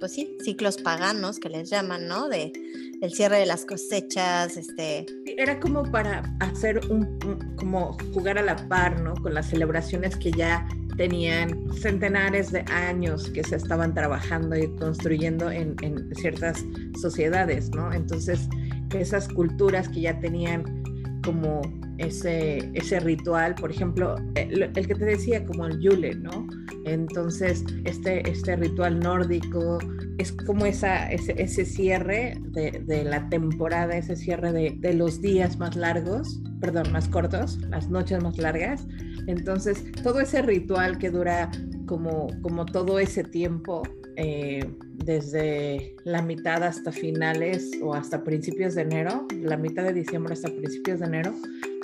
pues 0.01 0.13
sí, 0.13 0.37
ciclos 0.45 0.77
paganos 0.79 1.39
que 1.39 1.49
les 1.49 1.71
llaman, 1.71 2.07
¿no? 2.07 2.29
De 2.29 2.53
el 3.01 3.13
cierre 3.13 3.39
de 3.39 3.47
las 3.47 3.65
cosechas, 3.65 4.57
este... 4.57 5.07
Era 5.37 5.61
como 5.61 5.83
para 5.91 6.23
hacer 6.41 6.81
un, 6.91 7.19
como 7.57 7.97
jugar 8.13 8.39
a 8.39 8.43
la 8.43 8.57
par, 8.69 9.01
¿no? 9.01 9.15
Con 9.15 9.35
las 9.35 9.47
celebraciones 9.47 10.17
que 10.17 10.31
ya 10.31 10.67
tenían 10.97 11.73
centenares 11.73 12.53
de 12.53 12.61
años 12.71 13.29
que 13.31 13.43
se 13.43 13.57
estaban 13.57 13.95
trabajando 13.95 14.57
y 14.57 14.69
construyendo 14.77 15.51
en, 15.51 15.75
en 15.83 16.15
ciertas 16.15 16.65
sociedades, 17.01 17.71
¿no? 17.71 17.93
Entonces, 17.93 18.49
esas 18.95 19.29
culturas 19.29 19.89
que 19.89 20.03
ya 20.03 20.19
tenían 20.21 20.83
como 21.25 21.63
ese, 21.99 22.71
ese 22.75 23.01
ritual, 23.01 23.55
por 23.55 23.71
ejemplo, 23.71 24.17
el, 24.35 24.73
que 24.73 24.95
te 24.95 25.05
decía 25.05 25.45
como 25.45 25.67
el 25.67 25.81
Yule, 25.81 26.15
¿no? 26.15 26.47
Entonces, 26.85 27.65
este, 27.85 28.29
este 28.29 28.57
ritual 28.57 29.01
nórdico 29.01 29.79
es 30.19 30.33
como 30.33 30.67
esa, 30.67 31.11
ese, 31.11 31.41
ese 31.41 31.65
cierre 31.65 32.37
de, 32.41 32.83
de, 32.87 33.05
la 33.05 33.29
temporada, 33.29 33.97
ese 33.97 34.17
cierre 34.17 34.53
de, 34.53 34.77
de, 34.79 34.95
los 34.95 35.21
días 35.21 35.59
más 35.59 35.77
largos, 35.77 36.43
perdón, 36.61 36.93
más 36.93 37.09
cortos, 37.09 37.59
las 37.71 37.89
noches 37.89 38.23
más 38.23 38.39
largas. 38.39 38.87
Entonces, 39.27 39.85
todo 40.03 40.21
ese 40.21 40.43
ritual 40.43 40.99
que 40.99 41.11
dura 41.11 41.51
como, 41.87 42.29
como 42.43 42.67
todo 42.67 42.99
ese 42.99 43.25
tiempo, 43.25 43.83
eh, 44.17 44.65
desde 45.05 45.97
la 46.05 46.23
mitad 46.23 46.63
hasta 46.63 46.93
finales 46.93 47.73
o 47.83 47.95
hasta 47.95 48.23
principios 48.23 48.75
de 48.75 48.83
enero, 48.83 49.27
la 49.41 49.57
mitad 49.57 49.83
de 49.83 49.93
diciembre 49.93 50.35
hasta 50.35 50.49
principios 50.49 51.01
de 51.01 51.07
enero, 51.07 51.35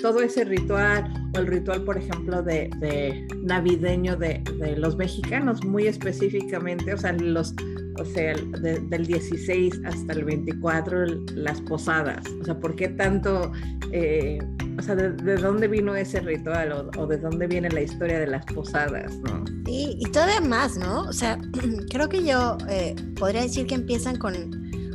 todo 0.00 0.20
ese 0.20 0.44
ritual 0.44 1.30
o 1.34 1.38
el 1.38 1.46
ritual, 1.46 1.84
por 1.84 1.98
ejemplo, 1.98 2.42
de, 2.42 2.70
de 2.78 3.26
navideño 3.42 4.16
de, 4.16 4.42
de, 4.58 4.76
los 4.76 4.96
mexicanos, 4.96 5.64
muy 5.64 5.86
específicamente, 5.86 6.92
o 6.92 6.98
sea, 6.98 7.12
los, 7.12 7.54
o 7.98 8.04
sea, 8.04 8.34
del 8.34 9.06
16 9.06 9.80
hasta 9.84 10.12
el 10.12 10.24
24, 10.24 11.06
las 11.34 11.60
posadas, 11.62 12.24
o 12.40 12.44
sea, 12.44 12.58
¿por 12.58 12.76
qué 12.76 12.88
tanto... 12.88 13.52
Eh, 13.92 14.38
o 14.78 14.82
sea, 14.82 14.94
de, 14.94 15.10
de, 15.12 15.36
dónde 15.36 15.68
vino 15.68 15.94
ese 15.94 16.20
ritual 16.20 16.72
o, 16.72 16.90
o, 16.98 17.06
de 17.06 17.18
dónde 17.18 17.46
viene 17.46 17.68
la 17.68 17.82
historia 17.82 18.18
de 18.18 18.26
las 18.28 18.46
posadas, 18.46 19.18
¿no? 19.18 19.44
Sí, 19.66 19.96
y 19.98 20.10
todavía 20.10 20.40
más, 20.40 20.76
¿no? 20.78 21.02
O 21.02 21.12
sea, 21.12 21.38
creo 21.90 22.08
que 22.08 22.24
yo 22.24 22.56
eh, 22.68 22.94
podría 23.18 23.42
decir 23.42 23.66
que 23.66 23.74
empiezan 23.74 24.16
con, 24.16 24.32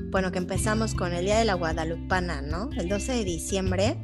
bueno, 0.10 0.32
que 0.32 0.40
empezamos 0.40 0.96
con 0.96 1.14
el 1.14 1.26
Día 1.26 1.38
de 1.38 1.46
la 1.46 1.54
Guadalupana, 1.54 2.42
¿no? 2.42 2.70
El 2.78 2.90
12 2.90 3.12
de 3.14 3.24
diciembre, 3.26 3.98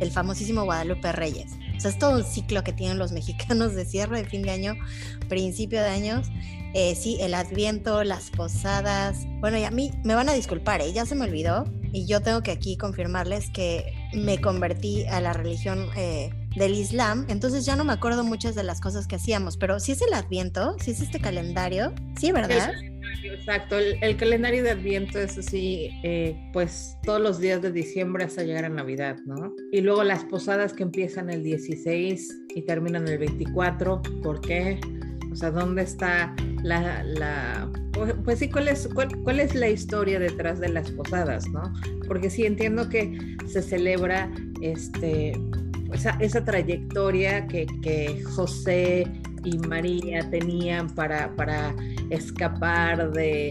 el 0.00 0.10
famosísimo 0.10 0.64
Guadalupe 0.64 1.12
Reyes. 1.12 1.52
O 1.76 1.80
sea, 1.80 1.90
es 1.90 1.98
todo 1.98 2.16
un 2.16 2.24
ciclo 2.24 2.64
que 2.64 2.72
tienen 2.72 2.98
los 2.98 3.12
mexicanos 3.20 3.74
de 3.74 3.84
cierre 3.84 4.22
de 4.22 4.28
fin 4.28 4.42
de 4.42 4.50
año, 4.50 4.74
principio 5.28 5.80
de 5.80 5.88
años. 5.88 6.28
Eh, 6.74 6.94
sí, 6.94 7.16
el 7.20 7.34
adviento, 7.34 8.04
las 8.04 8.30
posadas. 8.30 9.26
Bueno, 9.40 9.56
y 9.58 9.64
a 9.64 9.70
mí 9.70 9.92
me 10.04 10.14
van 10.14 10.28
a 10.28 10.34
disculpar, 10.34 10.80
¿eh? 10.82 10.92
ya 10.92 11.06
se 11.06 11.14
me 11.14 11.24
olvidó. 11.24 11.64
Y 11.92 12.06
yo 12.06 12.20
tengo 12.20 12.42
que 12.42 12.50
aquí 12.50 12.76
confirmarles 12.76 13.48
que 13.50 13.94
me 14.12 14.40
convertí 14.40 15.06
a 15.06 15.20
la 15.20 15.32
religión 15.32 15.88
eh, 15.96 16.30
del 16.56 16.74
Islam, 16.74 17.26
entonces 17.28 17.64
ya 17.64 17.76
no 17.76 17.84
me 17.84 17.92
acuerdo 17.92 18.24
muchas 18.24 18.54
de 18.54 18.62
las 18.62 18.80
cosas 18.80 19.06
que 19.06 19.16
hacíamos, 19.16 19.56
pero 19.56 19.78
si 19.78 19.92
es 19.92 20.00
el 20.00 20.12
Adviento, 20.14 20.76
si 20.80 20.90
es 20.90 21.00
este 21.00 21.20
calendario, 21.20 21.92
sí, 22.18 22.32
¿verdad? 22.32 22.72
Exacto, 23.32 23.78
el, 23.78 23.96
el, 24.02 24.16
calendario 24.16 24.62
de 24.62 24.70
Adviento 24.70 25.18
es 25.18 25.38
así, 25.38 25.90
eh, 26.02 26.36
pues 26.52 26.96
todos 27.04 27.20
los 27.20 27.38
días 27.38 27.62
de 27.62 27.72
diciembre 27.72 28.24
hasta 28.24 28.42
llegar 28.42 28.64
a 28.64 28.68
Navidad, 28.68 29.16
¿no? 29.26 29.54
Y 29.72 29.80
luego 29.80 30.04
las 30.04 30.24
posadas 30.24 30.72
que 30.72 30.82
empiezan 30.82 31.30
el 31.30 31.42
16 31.42 32.42
y 32.54 32.62
terminan 32.62 33.06
el 33.08 33.18
24, 33.18 34.02
¿por 34.22 34.40
qué? 34.40 34.80
O 35.32 35.36
sea, 35.36 35.50
¿dónde 35.50 35.82
está 35.82 36.34
la, 36.62 37.02
la 37.04 37.70
pues, 37.92 38.14
pues 38.24 38.38
sí, 38.38 38.48
¿cuál 38.48 38.68
es, 38.68 38.88
cuál, 38.94 39.08
cuál, 39.22 39.40
es 39.40 39.54
la 39.54 39.68
historia 39.68 40.18
detrás 40.18 40.60
de 40.60 40.68
las 40.68 40.90
posadas, 40.90 41.48
no? 41.48 41.72
Porque 42.06 42.30
sí 42.30 42.44
entiendo 42.46 42.88
que 42.88 43.36
se 43.46 43.62
celebra 43.62 44.30
este, 44.60 45.32
esa, 45.92 46.10
esa 46.20 46.44
trayectoria 46.44 47.46
que, 47.46 47.66
que, 47.82 48.22
José 48.24 49.06
y 49.44 49.58
María 49.58 50.28
tenían 50.30 50.94
para, 50.94 51.34
para 51.36 51.74
escapar 52.10 53.12
de, 53.12 53.50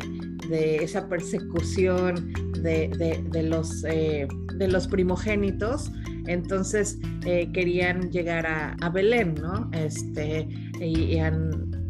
de 0.49 0.77
esa 0.77 1.07
persecución 1.07 2.33
de, 2.61 2.89
de, 2.89 3.23
de 3.29 3.43
los, 3.43 3.83
eh, 3.85 4.27
de 4.55 4.67
los 4.67 4.87
primogénitos. 4.87 5.91
Entonces 6.27 6.99
eh, 7.25 7.51
querían 7.53 8.11
llegar 8.11 8.47
a, 8.47 8.75
a, 8.81 8.89
Belén, 8.89 9.35
¿no? 9.35 9.69
Este, 9.73 10.47
y, 10.79 11.17
y, 11.17 11.21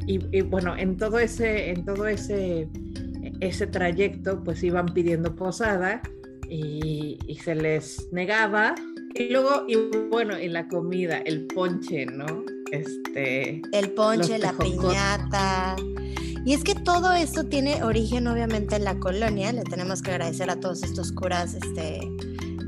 y, 0.08 0.20
y, 0.32 0.42
bueno, 0.42 0.76
en 0.78 0.98
todo 0.98 1.20
ese, 1.20 1.70
en 1.70 1.86
todo 1.86 2.08
ese, 2.08 2.68
ese 3.40 3.68
trayecto, 3.68 4.44
pues 4.44 4.64
iban 4.64 4.88
pidiendo 4.88 5.36
posada 5.36 6.02
y, 6.50 7.18
y 7.28 7.36
se 7.36 7.56
les 7.56 8.08
negaba 8.12 8.76
y 9.18 9.30
luego, 9.30 9.64
y 9.66 9.78
bueno, 10.10 10.38
y 10.38 10.50
la 10.50 10.68
comida, 10.68 11.20
el 11.20 11.48
ponche, 11.48 12.06
¿no? 12.06 12.44
Este. 12.70 13.62
El 13.72 13.92
ponche, 13.92 14.38
la 14.38 14.52
piñata. 14.52 15.78
Y 16.46 16.54
es 16.54 16.64
que 16.64 16.76
todo 16.76 17.12
esto 17.12 17.46
tiene 17.46 17.84
origen, 17.84 18.28
obviamente, 18.28 18.76
en 18.76 18.84
la 18.84 19.00
colonia. 19.00 19.52
Le 19.52 19.64
tenemos 19.64 20.04
que 20.04 20.12
agradecer 20.12 20.52
a 20.52 20.60
todos 20.60 20.84
estos 20.84 21.12
curas, 21.12 21.56
este, 21.56 22.00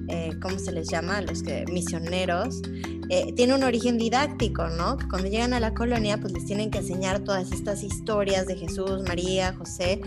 eh, 0.08 0.32
¿cómo 0.42 0.58
se 0.58 0.72
les 0.72 0.90
llama? 0.90 1.22
Los 1.22 1.44
que 1.44 1.64
misioneros, 1.72 2.64
eh, 3.10 3.34
tiene 3.34 3.54
un 3.54 3.64
origen 3.64 3.98
didáctico, 3.98 4.68
¿no? 4.70 4.98
Que 4.98 5.08
cuando 5.08 5.30
llegan 5.30 5.54
a 5.54 5.60
la 5.60 5.74
colonia, 5.74 6.20
pues 6.20 6.34
les 6.34 6.46
tienen 6.46 6.72
que 6.72 6.80
enseñar 6.80 7.20
todas 7.20 7.52
estas 7.52 7.84
historias 7.84 8.48
de 8.48 8.56
Jesús, 8.56 9.04
María, 9.08 9.54
José, 9.58 10.02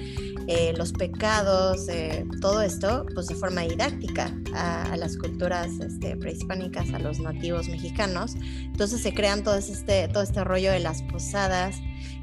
eh, 0.46 0.72
los 0.76 0.92
pecados, 0.92 1.88
eh, 1.88 2.24
todo 2.40 2.62
esto, 2.62 3.06
pues 3.14 3.26
de 3.26 3.34
forma 3.34 3.62
didáctica 3.62 4.34
a, 4.54 4.92
a 4.92 4.96
las 4.96 5.16
culturas 5.16 5.68
este, 5.80 6.16
prehispánicas, 6.16 6.92
a 6.92 6.98
los 6.98 7.20
nativos 7.20 7.68
mexicanos. 7.68 8.34
Entonces 8.64 9.00
se 9.02 9.14
crean 9.14 9.42
todo 9.42 9.56
este, 9.56 10.08
todo 10.08 10.22
este 10.22 10.44
rollo 10.44 10.72
de 10.72 10.80
las 10.80 11.02
posadas. 11.02 11.76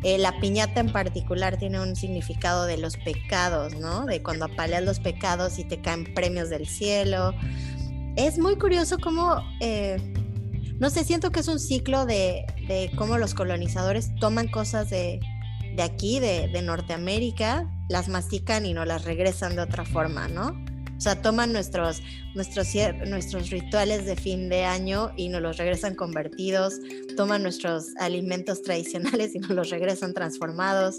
Eh, 0.04 0.18
la 0.18 0.40
piñata 0.40 0.80
en 0.80 0.92
particular 0.92 1.58
tiene 1.58 1.80
un 1.80 1.96
significado 1.96 2.66
de 2.66 2.78
los 2.78 2.98
pecados, 2.98 3.76
¿no? 3.76 4.06
De 4.06 4.22
cuando 4.22 4.46
apaleas 4.46 4.84
los 4.84 5.00
pecados 5.00 5.58
y 5.60 5.64
te 5.64 5.82
caen 5.82 6.14
premios 6.14 6.50
del 6.50 6.68
cielo. 6.68 7.34
Es 8.16 8.38
muy 8.38 8.58
curioso 8.58 8.98
cómo 9.00 9.42
eh, 9.60 9.98
no 10.80 10.90
sé, 10.90 11.04
siento 11.04 11.32
que 11.32 11.40
es 11.40 11.48
un 11.48 11.60
ciclo 11.60 12.06
de, 12.06 12.46
de 12.68 12.92
cómo 12.96 13.18
los 13.18 13.34
colonizadores 13.34 14.14
toman 14.20 14.48
cosas 14.48 14.90
de, 14.90 15.20
de 15.76 15.84
aquí, 15.84 16.20
de, 16.20 16.48
de, 16.48 16.62
Norteamérica, 16.62 17.70
las 17.90 18.10
mastican 18.10 18.66
y 18.66 18.74
nos 18.74 18.88
las 18.88 19.06
regresan 19.06 19.56
de 19.56 19.62
otra 19.62 19.86
forma, 19.86 20.28
¿no? 20.28 20.54
O 20.98 21.00
sea, 21.00 21.22
toman 21.22 21.54
nuestros, 21.54 22.02
nuestros, 22.34 22.70
nuestros 23.08 23.52
rituales 23.52 24.06
de 24.06 24.16
fin 24.16 24.50
de 24.50 24.66
año 24.66 25.12
y 25.16 25.30
nos 25.30 25.44
los 25.44 25.58
regresan 25.58 25.94
convertidos, 25.94 26.80
toman 27.16 27.44
nuestros 27.44 27.96
alimentos 28.00 28.64
tradicionales 28.64 29.36
y 29.36 29.40
nos 29.40 29.52
los 29.52 29.70
regresan 29.70 30.16
transformados. 30.16 30.98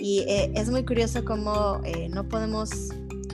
Y 0.00 0.24
eh, 0.28 0.50
es 0.56 0.70
muy 0.70 0.84
curioso 0.84 1.24
cómo 1.24 1.80
eh, 1.84 2.08
no 2.08 2.28
podemos, 2.28 2.70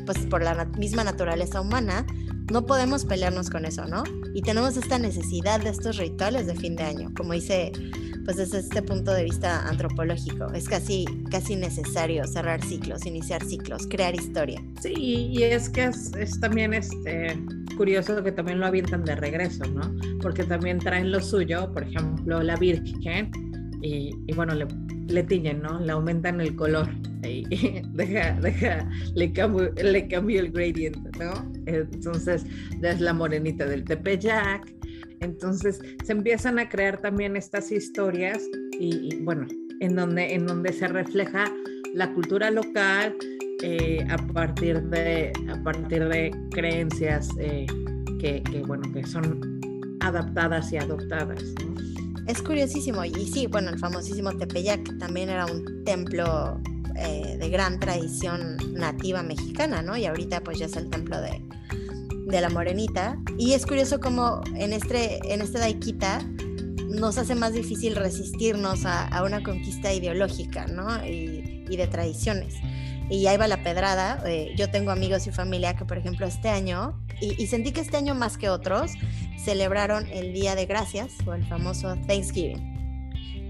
pues 0.05 0.19
por 0.27 0.43
la 0.43 0.67
misma 0.77 1.05
naturaleza 1.05 1.63
humana, 1.63 2.07
no 2.51 2.67
podemos 2.67 3.05
pelearnos 3.05 3.51
con 3.51 3.65
eso, 3.65 3.87
¿no? 3.87 4.05
Y 4.35 4.43
tenemos 4.43 4.77
esta 4.77 4.99
necesidad 4.99 5.61
de 5.61 5.71
estos 5.71 5.97
rituales 5.97 6.47
de 6.47 6.55
fin 6.55 6.77
de 6.77 6.85
año, 6.85 7.13
como 7.17 7.33
dice, 7.33 7.73
pues 8.25 8.37
desde 8.37 8.59
este 8.59 8.83
punto 8.83 9.13
de 9.13 9.25
vista 9.25 9.67
antropológico, 9.69 10.53
es 10.53 10.69
casi, 10.69 11.05
casi 11.31 11.57
necesario 11.57 12.27
cerrar 12.27 12.63
ciclos, 12.65 13.07
iniciar 13.07 13.45
ciclos, 13.45 13.87
crear 13.89 14.15
historia. 14.15 14.63
Sí, 14.81 14.95
y 14.97 15.43
es 15.43 15.69
que 15.69 15.85
es, 15.85 16.41
también 16.41 16.75
este, 16.75 17.39
curioso 17.77 18.23
que 18.23 18.33
también 18.33 18.61
lo 18.61 18.67
avientan 18.67 19.05
de 19.05 19.15
regreso, 19.17 19.65
¿no? 19.67 19.95
Porque 20.21 20.45
también 20.45 20.79
traen 20.79 21.13
lo 21.13 21.21
suyo, 21.21 21.71
por 21.73 21.83
ejemplo, 21.83 22.43
la 22.43 22.57
Virgen, 22.57 23.31
y, 23.85 24.17
y 24.27 24.35
bueno, 24.35 24.55
le, 24.55 24.67
le 25.09 25.23
tiñen, 25.23 25.61
¿no? 25.61 25.79
Le 25.79 25.93
aumentan 25.93 26.41
el 26.41 26.57
color 26.57 26.89
y 27.23 27.45
deja, 27.93 28.33
deja, 28.41 28.89
le 29.15 29.33
cambio, 29.33 29.71
le 29.73 30.09
cambio 30.09 30.41
el 30.41 30.51
gradient, 30.51 30.97
¿no? 31.19 31.53
Entonces, 31.67 32.47
es 32.83 33.01
la 33.01 33.13
morenita 33.13 33.67
del 33.67 33.85
Tepeyac. 33.85 34.75
Entonces, 35.21 35.81
se 36.03 36.13
empiezan 36.13 36.59
a 36.59 36.69
crear 36.69 37.01
también 37.01 37.37
estas 37.37 37.71
historias 37.71 38.43
y, 38.81 39.15
y 39.15 39.21
bueno, 39.23 39.47
en 39.81 39.97
donde, 39.97 40.35
en 40.35 40.47
donde 40.47 40.73
se 40.73 40.89
refleja 40.89 41.45
la 41.93 42.13
cultura 42.15 42.51
local 42.51 43.15
eh, 43.63 44.05
a, 44.09 44.17
partir 44.17 44.83
de, 44.85 45.31
a 45.49 45.63
partir 45.63 46.09
de 46.09 46.31
creencias 46.51 47.29
eh, 47.39 47.67
que, 48.19 48.43
que, 48.43 48.63
bueno, 48.63 48.91
que 48.93 49.05
son 49.07 49.61
adaptadas 50.01 50.73
y 50.73 50.79
adoptadas, 50.79 51.43
¿no? 51.65 52.04
Es 52.27 52.43
curiosísimo, 52.43 53.05
y 53.05 53.27
sí, 53.27 53.47
bueno, 53.47 53.71
el 53.71 53.79
famosísimo 53.79 54.33
Tepeyac 54.33 54.99
también 54.99 55.29
era 55.29 55.47
un 55.47 55.85
templo 55.85 56.61
eh, 56.97 57.37
de 57.39 57.49
gran 57.51 57.79
tradición 57.81 58.57
nativa 58.73 59.23
mexicana, 59.23 59.83
¿no? 59.83 59.97
Y 59.97 60.07
ahorita 60.07 60.43
pues 60.43 60.59
ya 60.59 60.67
es 60.67 60.77
el 60.77 60.89
templo 60.89 61.21
de, 61.21 61.43
de 62.27 62.41
la 62.41 62.49
Morenita. 62.51 63.19
Y 63.39 63.53
es 63.53 63.67
curioso 63.67 64.01
como 64.01 64.41
en 64.55 64.73
este, 64.73 65.21
en 65.33 65.41
este 65.41 65.59
Daikita 65.59 66.21
nos 66.89 67.19
hace 67.19 67.35
más 67.35 67.53
difícil 67.53 67.97
resistirnos 67.97 68.87
a, 68.87 69.23
una 69.25 69.43
conquista 69.43 69.93
ideológica, 69.93 70.67
¿no? 70.67 71.05
Y, 71.05 71.53
de 71.77 71.87
tradiciones. 71.89 72.55
Y 73.11 73.27
ahí 73.27 73.37
va 73.37 73.49
la 73.49 73.65
pedrada. 73.65 74.23
Eh, 74.27 74.55
yo 74.57 74.71
tengo 74.71 74.93
amigos 74.93 75.27
y 75.27 75.33
familia 75.33 75.75
que, 75.75 75.85
por 75.85 75.99
ejemplo, 75.99 76.25
este 76.25 76.49
año, 76.49 76.97
y, 77.21 77.47
sentí 77.49 77.73
que 77.73 77.81
este 77.81 77.97
año 77.97 78.15
más 78.15 78.39
que 78.39 78.49
otros, 78.49 78.93
celebraron 79.37 80.07
el 80.11 80.33
Día 80.33 80.55
de 80.55 80.67
Gracias 80.67 81.13
o 81.27 81.35
el 81.35 81.45
famoso 81.45 81.97
Thanksgiving. 82.07 82.75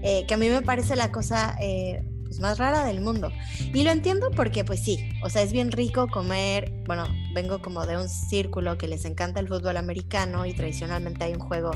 Eh, 0.03 0.25
que 0.27 0.33
a 0.33 0.37
mí 0.37 0.49
me 0.49 0.61
parece 0.61 0.95
la 0.95 1.11
cosa 1.11 1.55
eh, 1.59 2.03
pues, 2.25 2.39
más 2.39 2.57
rara 2.57 2.85
del 2.85 3.01
mundo. 3.01 3.31
Y 3.73 3.83
lo 3.83 3.91
entiendo 3.91 4.29
porque 4.35 4.63
pues 4.63 4.81
sí, 4.81 4.99
o 5.23 5.29
sea, 5.29 5.41
es 5.41 5.53
bien 5.53 5.71
rico 5.71 6.07
comer, 6.07 6.71
bueno, 6.85 7.07
vengo 7.33 7.61
como 7.61 7.85
de 7.85 7.97
un 7.97 8.09
círculo 8.09 8.77
que 8.77 8.87
les 8.87 9.05
encanta 9.05 9.39
el 9.39 9.47
fútbol 9.47 9.77
americano 9.77 10.45
y 10.45 10.53
tradicionalmente 10.53 11.23
hay 11.23 11.33
un 11.33 11.39
juego 11.39 11.71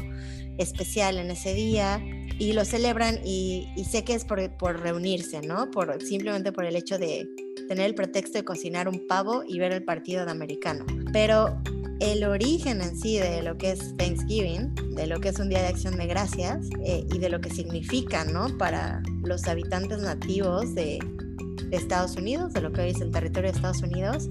especial 0.58 1.18
en 1.18 1.32
ese 1.32 1.54
día 1.54 2.04
y 2.38 2.54
lo 2.54 2.66
celebran 2.66 3.20
y, 3.24 3.68
sé 3.90 4.04
que 4.04 4.14
es 4.14 4.26
por, 4.26 4.58
por, 4.58 4.82
reunirse, 4.82 5.42
¿no? 5.42 5.72
Por, 5.72 6.02
simplemente 6.02 6.52
por 6.52 6.66
el 6.66 6.76
hecho 6.76 6.98
de 6.98 7.28
tener 7.68 7.86
el 7.86 7.96
pretexto 7.96 8.38
de 8.38 8.44
cocinar 8.44 8.88
un 8.88 9.08
pavo 9.08 9.44
y 9.48 9.60
ver 9.60 9.72
el 9.72 9.84
partido 9.84 10.26
de 10.26 10.32
americano. 10.32 10.86
Pero 11.14 11.62
el 12.00 12.24
origen 12.24 12.82
en 12.82 12.98
sí 12.98 13.18
de 13.18 13.44
lo 13.44 13.58
que 13.58 13.72
es 13.72 13.96
Thanksgiving, 13.98 14.74
de 14.96 15.08
lo 15.08 15.20
que 15.20 15.30
es 15.30 15.40
un 15.40 15.50
día 15.50 15.62
de 15.62 15.68
acción 15.68 15.98
de 15.98 16.08
gracias 16.08 16.68
eh, 16.84 17.06
y 17.12 17.18
de 17.18 17.30
lo 17.30 17.42
que 17.42 17.50
significa, 17.50 18.24
¿no? 18.26 18.58
Para 18.58 19.02
los 19.24 19.48
habitantes 19.48 20.00
nativos 20.00 20.74
de, 20.76 21.00
Estados 21.72 22.16
Unidos, 22.16 22.54
de 22.54 22.62
lo 22.62 22.72
que 22.72 22.82
hoy 22.82 22.90
es 22.90 23.02
el 23.02 23.12
territorio 23.12 23.52
de 23.52 23.56
Estados 23.56 23.84
Unidos, 23.84 24.28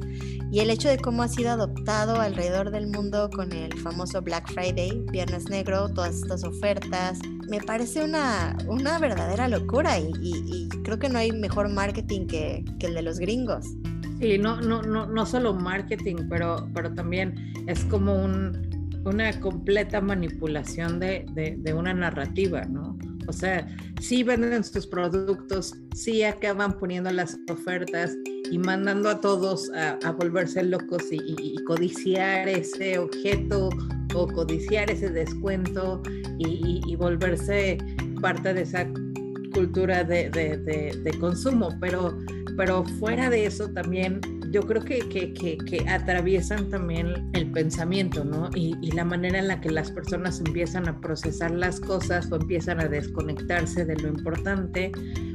y 0.50 0.58
el 0.58 0.70
hecho 0.70 0.88
de 0.88 0.98
cómo 0.98 1.22
ha 1.22 1.28
sido 1.28 1.50
adoptado 1.50 2.20
alrededor 2.20 2.72
del 2.72 2.88
mundo 2.88 3.30
con 3.30 3.52
el 3.52 3.72
famoso 3.78 4.22
Black 4.22 4.50
Friday, 4.52 5.04
Viernes 5.12 5.48
Negro, 5.48 5.88
todas 5.88 6.16
estas 6.16 6.42
ofertas, 6.42 7.20
me 7.48 7.60
parece 7.60 8.02
una, 8.02 8.56
una 8.66 8.98
verdadera 8.98 9.46
locura 9.46 9.98
y, 10.00 10.68
creo 10.82 10.98
que 10.98 11.08
no 11.08 11.18
hay 11.18 11.30
mejor 11.30 11.68
marketing 11.68 12.26
que, 12.26 12.64
que 12.80 12.86
el 12.86 12.94
de 12.94 13.02
los 13.02 13.18
gringos. 13.18 13.66
Sí, 14.20 14.36
no, 14.36 14.60
no, 14.60 14.82
no, 14.82 15.06
no 15.06 15.26
solo 15.26 15.54
marketing, 15.54 16.28
pero, 16.28 16.68
pero 16.74 16.92
también 16.92 17.52
es 17.68 17.84
como 17.84 18.14
una 19.04 19.40
completa 19.40 20.00
manipulación 20.00 20.98
de, 20.98 21.74
una 21.76 21.94
narrativa, 21.94 22.64
¿no? 22.64 22.98
O 23.28 23.32
sea, 23.32 23.66
sí 24.00 24.22
venden 24.22 24.64
sus 24.64 24.86
productos, 24.86 25.74
sí 25.94 26.22
acaban 26.24 26.78
poniendo 26.78 27.10
las 27.10 27.38
ofertas 27.48 28.16
y 28.50 28.58
mandando 28.58 29.10
a 29.10 29.20
todos 29.20 29.70
a, 29.74 30.10
volverse 30.12 30.62
locos 30.64 31.04
y, 31.10 31.54
codiciar 31.64 32.48
ese 32.48 32.98
objeto 32.98 33.68
o 34.14 34.26
codiciar 34.26 34.90
ese 34.90 35.10
descuento 35.10 36.02
y, 36.38 36.96
volverse 36.96 37.78
parte 38.20 38.52
de 38.52 38.62
esa 38.62 38.84
cultura 39.52 40.02
de, 40.02 40.30
de 40.30 41.18
consumo, 41.20 41.68
pero 41.80 42.18
pero 42.58 42.82
fuera 42.98 43.30
de 43.30 43.46
eso 43.46 43.70
también 43.70 44.20
yo 44.50 44.62
creo 44.62 44.84
que, 44.84 44.98
que, 45.08 45.84
atraviesan 45.88 46.68
también 46.70 47.30
el 47.34 47.52
pensamiento, 47.52 48.24
¿no? 48.24 48.50
Y, 48.52 48.74
y, 48.82 48.90
la 48.90 49.04
manera 49.04 49.38
en 49.38 49.46
la 49.46 49.60
que 49.60 49.70
las 49.70 49.92
personas 49.92 50.40
empiezan 50.40 50.88
a 50.88 51.00
procesar 51.00 51.52
las 51.52 51.78
cosas 51.78 52.32
o 52.32 52.36
empiezan 52.36 52.80
a 52.80 52.88
desconectarse 52.88 53.84
de 53.84 53.94
lo 53.96 54.08
importante 54.08 54.90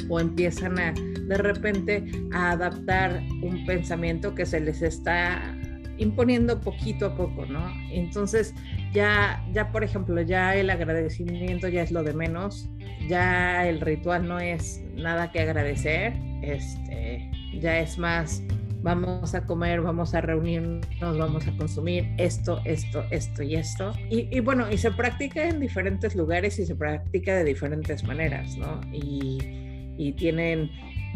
o 0.09 0.19
empiezan 0.19 0.77
a 0.79 0.93
de 0.93 1.37
repente 1.37 2.03
a 2.33 2.51
adaptar 2.51 3.21
un 3.41 3.65
pensamiento 3.65 4.35
que 4.35 4.45
se 4.45 4.59
les 4.59 4.81
está 4.81 5.57
imponiendo 5.97 6.59
poquito 6.59 7.07
a 7.07 7.15
poco, 7.15 7.45
¿no? 7.45 7.71
Entonces, 7.91 8.53
ya, 8.93 9.43
ya 9.53 9.71
por 9.71 9.83
ejemplo, 9.83 10.21
ya 10.21 10.55
el 10.55 10.69
agradecimiento 10.69 11.67
ya 11.67 11.83
es 11.83 11.91
lo 11.91 12.03
de 12.03 12.13
menos, 12.13 12.69
ya 13.07 13.67
el 13.67 13.81
ritual 13.81 14.27
no 14.27 14.39
es 14.39 14.81
nada 14.95 15.31
que 15.31 15.41
agradecer, 15.41 16.13
este, 16.41 17.29
ya 17.59 17.79
es 17.79 17.97
más, 17.97 18.43
vamos 18.81 19.33
a 19.33 19.45
comer, 19.45 19.81
vamos 19.81 20.13
a 20.13 20.21
reunirnos, 20.21 21.17
vamos 21.17 21.47
a 21.47 21.55
consumir 21.57 22.09
esto, 22.17 22.61
esto, 22.65 23.03
esto 23.11 23.41
y 23.41 23.55
esto. 23.55 23.93
Y, 24.09 24.27
y, 24.35 24.39
bueno, 24.41 24.69
y 24.71 24.77
se 24.77 24.91
practica 24.91 25.47
en 25.47 25.59
diferentes 25.59 26.15
lugares 26.15 26.59
y 26.59 26.65
se 26.65 26.75
practica 26.75 27.35
de 27.35 27.45
diferentes 27.45 28.03
maneras, 28.03 28.57
¿no? 28.57 28.81
Y, 28.91 29.37
y 29.97 30.13
tienen 30.13 30.69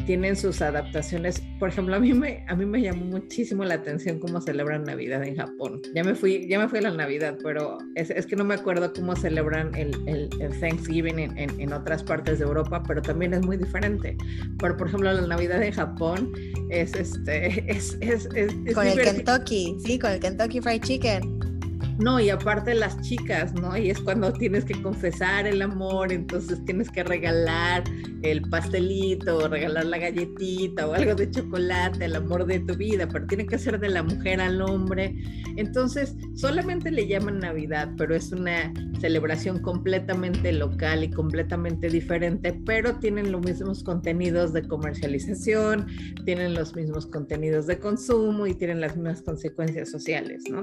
tienen 0.06 0.36
sus 0.36 0.62
adaptaciones. 0.62 1.42
Por 1.60 1.70
ejemplo, 1.70 1.96
a 1.96 2.00
mí 2.00 2.14
me, 2.14 2.46
a 2.48 2.56
mí 2.56 2.66
me 2.66 2.82
llamó 2.82 3.06
muchísimo 3.06 3.64
la 3.64 3.76
atención 3.76 4.20
cómo 4.20 4.40
celebran 4.42 4.84
Navidad 4.84 5.24
en 5.24 5.36
Japón. 5.36 5.82
Ya 5.94 6.04
me 6.04 6.16
fui, 6.16 6.48
ya 6.48 6.60
me 6.60 6.68
fui 6.68 6.80
a 6.80 6.84
la 6.84 6.92
Navidad, 6.92 7.38
pero 7.44 7.78
es, 7.96 8.10
es 8.10 8.26
que 8.26 8.36
no 8.36 8.44
me 8.44 8.56
acuerdo 8.56 8.92
cómo 8.94 9.16
celebran 9.16 9.74
el, 9.76 9.96
el, 10.08 10.30
Thanksgiving 10.60 11.20
en, 11.20 11.60
en, 11.60 11.74
otras 11.74 12.04
partes 12.04 12.40
de 12.40 12.46
Europa, 12.46 12.84
pero 12.88 13.02
también 13.02 13.34
es 13.34 13.46
muy 13.46 13.58
diferente. 13.58 14.16
Pero, 14.60 14.78
por 14.78 14.88
ejemplo, 14.88 15.12
la 15.12 15.26
Navidad 15.26 15.62
en 15.62 15.74
Japón 15.74 16.32
es 16.70 16.96
este, 16.96 17.72
es, 17.72 17.98
es, 18.02 18.28
es 18.34 18.74
con 18.74 18.88
el 18.88 19.00
Kentucky, 19.00 19.78
sí, 19.84 20.00
con 20.00 20.12
el 20.12 20.20
Kentucky 20.20 20.62
Fried 20.62 20.82
Chicken. 20.82 21.57
No, 22.00 22.20
y 22.20 22.30
aparte 22.30 22.76
las 22.76 23.02
chicas, 23.02 23.54
¿no? 23.54 23.76
Y 23.76 23.90
es 23.90 24.00
cuando 24.00 24.32
tienes 24.32 24.66
que 24.66 24.80
confesar 24.82 25.48
el 25.48 25.64
amor, 25.64 26.12
entonces 26.12 26.64
tienes 26.66 26.92
que 26.92 27.04
regalar 27.04 27.84
el 28.22 28.42
pastelito, 28.44 29.38
o 29.38 29.48
regalar 29.48 29.86
la 29.86 29.98
galletita 29.98 30.88
o 30.88 30.94
algo 30.94 31.16
de 31.16 31.32
chocolate, 31.32 32.06
el 32.06 32.16
amor 32.16 32.46
de 32.46 32.60
tu 32.60 32.76
vida, 32.76 33.08
pero 33.08 33.26
tiene 33.26 33.48
que 33.48 33.58
ser 33.58 33.80
de 33.80 33.90
la 33.90 34.04
mujer 34.04 34.40
al 34.42 34.62
hombre. 34.62 35.16
Entonces, 35.56 36.16
solamente 36.36 36.92
le 36.92 37.08
llaman 37.08 37.40
Navidad, 37.40 37.90
pero 37.98 38.14
es 38.16 38.32
una 38.32 38.72
celebración 39.00 39.60
completamente 39.60 40.52
local 40.52 41.04
y 41.04 41.10
completamente 41.10 41.90
diferente, 41.90 42.54
pero 42.66 42.96
tienen 43.00 43.32
los 43.32 43.42
mismos 43.42 43.84
contenidos 43.84 44.54
de 44.54 44.68
comercialización, 44.68 45.88
tienen 46.26 46.54
los 46.54 46.76
mismos 46.76 47.08
contenidos 47.08 47.66
de 47.66 47.80
consumo 47.80 48.46
y 48.46 48.54
tienen 48.54 48.82
las 48.82 48.96
mismas 48.96 49.24
consecuencias 49.24 49.90
sociales, 49.90 50.44
¿no? 50.50 50.62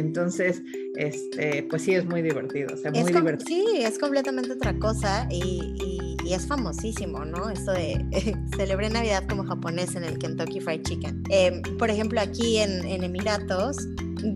Entonces, 0.00 0.62
este, 0.96 1.62
pues 1.64 1.82
sí 1.82 1.94
es 1.94 2.06
muy 2.06 2.22
divertido, 2.22 2.72
o 2.72 2.76
sea, 2.76 2.90
muy 2.90 3.12
divertido. 3.12 3.46
Sí, 3.46 3.82
es 3.82 3.98
completamente 3.98 4.52
otra 4.52 4.76
cosa 4.78 5.28
y, 5.30 6.16
es 6.30 6.46
famosísimo, 6.46 7.24
¿no? 7.24 7.50
Esto 7.50 7.72
de 7.72 8.06
celebré 8.56 8.88
Navidad 8.88 9.24
como 9.28 9.44
japonés 9.44 9.96
en 9.96 10.04
el 10.04 10.16
Kentucky 10.16 10.60
Fried 10.60 10.82
Chicken. 10.82 11.24
Em, 11.28 11.60
por 11.76 11.90
ejemplo, 11.90 12.20
aquí 12.20 12.58
en, 12.58 13.02
Emiratos, 13.02 13.76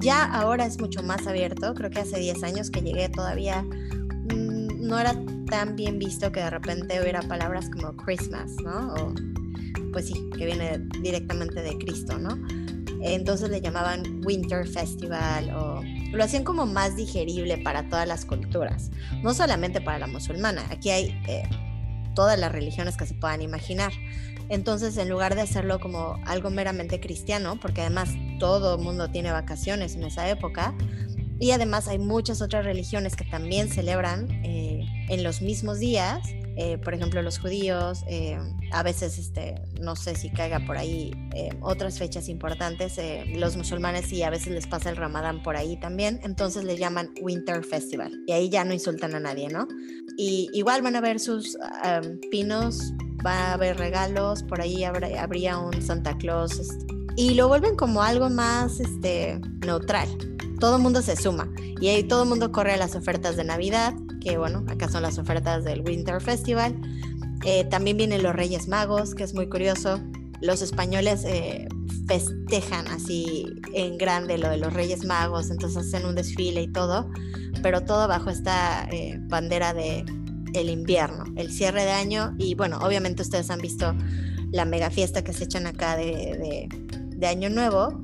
ya 0.01 0.25
ahora 0.25 0.67
es 0.67 0.81
mucho 0.81 1.05
más 1.05 1.29
abierto, 1.29 1.73
creo 1.75 1.91
que 1.91 2.01
hace 2.01 2.19
10 2.19 2.43
años 2.43 2.71
que 2.71 2.81
llegué 2.83 3.09
todavía 3.11 3.63
mm, 3.63 4.89
no 4.89 4.99
era 4.99 5.15
tan 5.49 5.77
bien 5.77 6.01
visto 6.01 6.33
que 6.33 6.41
de 6.41 6.51
repente 6.51 7.01
hubiera 7.01 7.23
palabras 7.23 7.71
como 7.71 7.97
Christmas, 7.97 8.51
¿no? 8.65 8.95
O, 8.95 9.15
pues 9.93 10.09
sí, 10.09 10.15
que 10.37 10.47
viene 10.47 10.81
directamente 11.01 11.63
de 11.63 11.79
Cristo, 11.79 12.19
¿no? 12.19 12.37
Entonces 13.13 13.51
le 13.51 13.61
llamaban 13.61 14.23
Winter 14.25 14.67
Festival 14.67 15.51
o 15.51 15.83
lo 16.13 16.25
hacían 16.25 16.45
como 16.45 16.65
más 16.65 16.97
digerible 16.97 17.59
para 17.59 17.89
todas 17.89 18.09
las 18.09 18.25
culturas, 18.25 18.91
no 19.23 19.35
solamente 19.35 19.81
para 19.81 19.99
la 19.99 20.07
musulmana, 20.07 20.65
aquí 20.71 20.91
hay 20.91 21.21
eh, 21.27 21.49
todas 22.15 22.39
las 22.39 22.51
religiones 22.51 22.97
que 22.97 23.07
se 23.07 23.15
puedan 23.15 23.43
imaginar. 23.43 23.93
Entonces, 24.49 24.97
en 24.99 25.09
lugar 25.09 25.35
de 25.35 25.41
hacerlo 25.41 25.81
como 25.81 26.19
algo 26.27 26.51
meramente 26.51 27.01
cristiano, 27.01 27.59
porque 27.61 27.81
además 27.81 28.11
todo 28.39 28.77
el 28.77 28.83
mundo 28.83 29.11
tiene 29.11 29.33
vacaciones 29.33 29.95
en 29.95 30.05
esa 30.05 30.29
época, 30.29 30.75
y 31.41 31.51
además 31.51 31.89
hay 31.89 31.99
muchas 31.99 32.41
otras 32.41 32.65
religiones 32.65 33.17
que 33.17 33.25
también 33.25 33.69
celebran 33.69 34.31
eh, 34.45 34.87
en 35.09 35.25
los 35.25 35.43
mismos 35.43 35.79
días, 35.79 36.21
eh, 36.57 36.79
por 36.79 36.95
ejemplo, 36.95 37.21
los 37.23 37.39
judíos, 37.39 38.05
eh, 38.07 38.39
a 38.71 38.83
veces, 38.83 39.19
este, 39.19 39.57
no 39.81 39.97
sé 39.97 40.15
si 40.15 40.31
caiga 40.31 40.61
por 40.61 40.77
ahí 40.77 41.13
eh, 41.35 41.51
otras 41.61 41.99
fechas 41.99 42.29
importantes, 42.29 42.99
los 43.35 43.57
musulmanes 43.57 44.07
sí, 44.07 44.23
a 44.23 44.31
veces 44.31 44.53
les 44.53 44.67
pasa 44.67 44.91
el 44.91 44.97
ramadán 44.97 45.43
por 45.43 45.57
ahí 45.57 45.77
también, 45.77 46.21
entonces 46.23 46.65
le 46.65 46.77
llaman 46.77 47.11
Winter 47.21 47.65
Festival 47.65 48.13
y 48.27 48.33
ahí 48.33 48.49
ya 48.49 48.65
no 48.65 48.73
insultan 48.73 49.15
a 49.15 49.21
nadie, 49.21 49.49
¿no? 49.49 49.67
Y 50.17 50.49
igual 50.53 50.83
van 50.83 50.97
a 50.97 51.01
ver 51.01 51.19
sus 51.19 51.57
pinos, 52.31 52.93
va 53.27 53.49
a 53.49 53.53
haber 53.55 53.77
regalos, 53.77 54.43
por 54.45 54.61
ahí 54.61 54.85
habría 54.85 55.59
un 55.59 55.83
Santa 55.83 56.17
Claus 56.19 56.59
este, 56.59 56.87
y 57.17 57.35
lo 57.35 57.49
vuelven 57.49 57.75
como 57.75 58.03
algo 58.03 58.31
más 58.31 58.81
este, 58.81 59.41
neutral. 59.65 60.34
Todo 60.65 60.77
el 60.77 60.83
mundo 60.83 61.03
se 61.03 61.15
suma 61.15 61.51
y 61.79 61.89
ahí 61.89 62.05
todo 62.05 62.23
el 62.23 62.29
mundo 62.31 62.51
corre 62.51 62.73
a 62.73 62.79
las 62.79 62.95
ofertas 62.95 63.37
de 63.37 63.45
Navidad, 63.45 63.93
que 64.23 64.39
bueno, 64.39 64.65
acá 64.67 64.89
son 64.89 65.03
las 65.03 65.19
ofertas 65.19 65.63
del 65.63 65.83
Winter 65.83 66.23
Festival. 66.23 66.75
Eh, 67.45 67.65
también 67.65 67.99
vienen 67.99 68.23
los 68.23 68.35
Reyes 68.35 68.67
Magos, 68.67 69.15
que 69.15 69.25
es 69.25 69.35
muy 69.35 69.47
curioso. 69.51 70.01
Los 70.41 70.63
españoles 70.63 71.23
eh, 71.27 71.69
festejan 72.09 72.89
así 72.89 73.45
en 73.75 73.99
grande 73.99 74.39
lo 74.39 74.49
de 74.49 74.57
los 74.57 74.73
Reyes 74.73 75.05
Magos, 75.05 75.51
entonces 75.51 75.87
hacen 75.87 76.07
un 76.07 76.15
desfile 76.15 76.63
y 76.63 76.73
todo, 76.73 77.11
pero 77.63 77.83
todo 77.83 78.09
bajo 78.09 78.31
esta 78.31 78.89
eh, 78.91 79.19
bandera 79.29 79.75
de 79.75 80.07
el 80.55 80.71
invierno, 80.71 81.25
el 81.37 81.53
cierre 81.53 81.85
de 81.85 81.91
año 81.91 82.35
y 82.39 82.55
bueno, 82.55 82.79
obviamente 82.79 83.21
ustedes 83.21 83.51
han 83.51 83.61
visto 83.61 83.95
la 84.51 84.65
mega 84.65 84.89
fiesta 84.89 85.23
que 85.23 85.35
se 85.35 85.45
echan 85.45 85.67
acá 85.67 85.95
de, 85.95 86.71
de, 87.19 87.27
Año 87.27 87.51
Nuevo, 87.51 88.01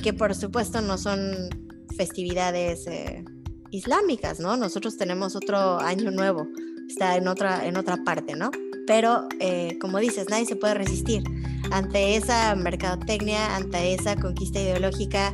que 0.00 0.12
por 0.12 0.34
supuesto 0.34 0.80
no 0.80 0.96
son 0.96 1.48
festividades 1.96 2.86
eh, 2.86 3.24
islámicas, 3.70 4.40
¿no? 4.40 4.56
Nosotros 4.56 4.96
tenemos 4.96 5.36
otro 5.36 5.78
Año 5.80 6.10
Nuevo, 6.10 6.46
está 6.88 7.16
en 7.16 7.28
otra, 7.28 7.66
en 7.66 7.76
otra 7.76 8.04
parte, 8.04 8.34
¿no? 8.36 8.50
Pero, 8.86 9.26
eh, 9.40 9.78
como 9.80 9.98
dices, 9.98 10.26
nadie 10.28 10.46
se 10.46 10.56
puede 10.56 10.74
resistir 10.74 11.22
ante 11.70 12.16
esa 12.16 12.54
mercadotecnia, 12.54 13.56
ante 13.56 13.94
esa 13.94 14.16
conquista 14.16 14.60
ideológica. 14.60 15.32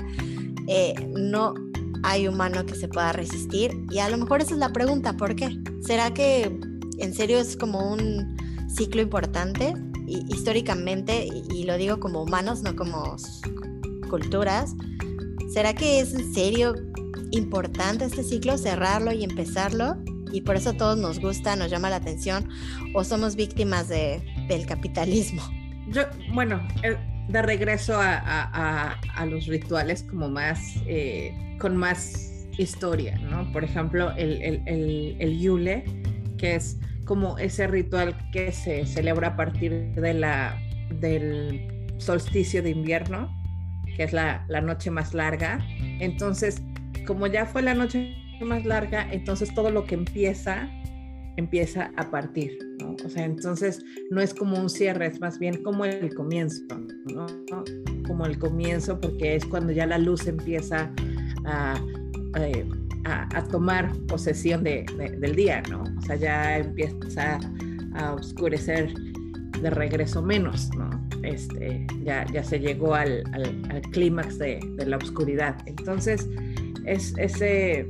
Eh, 0.69 0.95
no 1.17 1.55
hay 2.03 2.29
humano 2.29 2.65
que 2.65 2.75
se 2.75 2.89
pueda 2.89 3.13
resistir. 3.13 3.73
Y 3.91 3.99
a 3.99 4.09
lo 4.09 4.17
mejor 4.17 4.41
esa 4.41 4.55
es 4.55 4.59
la 4.59 4.73
pregunta, 4.73 5.17
¿por 5.17 5.35
qué? 5.35 5.59
¿Será 5.81 6.13
que 6.15 6.51
en 6.99 7.15
serio 7.15 7.39
es 7.39 7.57
como 7.57 7.93
un 7.93 8.37
ciclo 8.69 9.03
importante? 9.03 9.75
Y, 10.07 10.25
históricamente, 10.33 11.29
y, 11.51 11.65
lo 11.65 11.77
digo 11.77 12.01
como 12.01 12.23
humanos, 12.23 12.63
no 12.63 12.75
como 12.75 13.17
culturas, 14.09 14.75
¿será 15.53 15.75
que 15.75 16.01
es 16.01 16.15
en 16.15 16.33
serio 16.33 16.75
importante 17.33 18.05
este 18.05 18.23
ciclo, 18.23 18.57
cerrarlo 18.57 19.13
y 19.13 19.25
empezarlo? 19.25 19.97
Y 20.33 20.43
por 20.43 20.57
eso 20.57 20.71
a 20.71 20.73
todos 20.75 20.97
nos 20.97 21.19
gusta, 21.19 21.57
nos 21.57 21.71
llama 21.71 21.91
la 21.91 21.97
atención, 21.97 22.49
o 22.95 23.03
somos 23.03 23.35
víctimas 23.35 23.89
de, 23.89 24.23
del 24.49 24.65
capitalismo. 24.67 25.43
Yo, 25.89 26.03
bueno, 26.33 26.61
eh, 26.85 26.97
de 27.29 27.43
regreso 27.43 27.95
a, 27.99 28.97
los 29.29 29.47
rituales 29.47 30.05
como 30.05 30.29
más, 30.29 30.77
eh, 30.87 31.57
con 31.61 31.77
más 31.77 32.47
historia, 32.59 33.19
¿no? 33.19 33.51
Por 33.53 33.65
ejemplo, 33.65 34.13
el, 34.17 34.63
el, 34.67 35.39
Yule, 35.41 35.85
que 36.39 36.57
es 36.57 36.79
como 37.05 37.39
ese 37.39 37.67
ritual 37.67 38.17
que 38.33 38.53
se 38.53 38.87
celebra 38.87 39.29
a 39.29 39.37
partir 39.37 39.93
de 39.95 40.15
la, 40.15 40.57
del 41.01 41.93
solsticio 41.99 42.63
de 42.63 42.71
invierno, 42.71 43.40
es 44.05 44.13
la, 44.13 44.45
la 44.49 44.61
noche 44.61 44.91
más 44.91 45.15
larga. 45.15 45.59
Entonces, 46.01 46.63
como 47.07 47.27
ya 47.27 47.47
fue 47.47 47.63
la 47.63 47.75
noche 47.75 48.15
más 48.41 48.65
larga, 48.65 49.07
entonces 49.11 49.55
todo 49.55 49.71
lo 49.71 49.85
que 49.85 49.95
empieza 49.95 50.69
empieza 51.37 51.91
a 51.97 52.11
partir. 52.11 52.59
O 53.05 53.09
sea, 53.09 53.25
entonces 53.25 53.85
no 54.11 54.21
es 54.21 54.35
como 54.35 54.59
un 54.59 54.69
cierre, 54.69 55.07
es 55.07 55.21
más 55.21 55.39
bien 55.39 55.63
como 55.63 55.85
el 55.85 56.15
comienzo, 56.15 56.63
¿no? 57.13 57.27
Como 58.07 58.27
el 58.27 58.39
comienzo, 58.39 59.01
porque 59.01 59.37
es 59.37 59.45
cuando 59.45 59.73
ya 59.73 59.87
la 59.87 59.99
luz 59.99 60.27
empieza 60.27 60.93
a, 61.45 61.75
eh, 62.37 62.69
tomar 63.51 63.93
posesión 64.07 64.63
de, 64.63 64.85
del 65.19 65.35
día, 65.35 65.63
¿no? 65.71 65.83
O 65.83 66.01
sea, 66.03 66.17
ya 66.17 66.59
empieza 66.59 67.41
a 67.95 68.13
oscurecer 68.15 68.93
de 69.61 69.71
regreso 69.71 70.23
menos, 70.23 70.71
¿no? 70.77 70.91
Este, 71.23 71.87
ya, 72.03 72.27
ya 72.33 72.43
se 72.43 72.59
llegó 72.59 72.95
al, 72.95 73.23
al, 73.33 73.83
clímax 73.93 74.39
de, 74.39 74.61
de, 74.77 74.87
la 74.87 74.97
oscuridad. 74.97 75.57
Entonces, 75.67 76.29
es 76.87 77.15
ese 77.19 77.89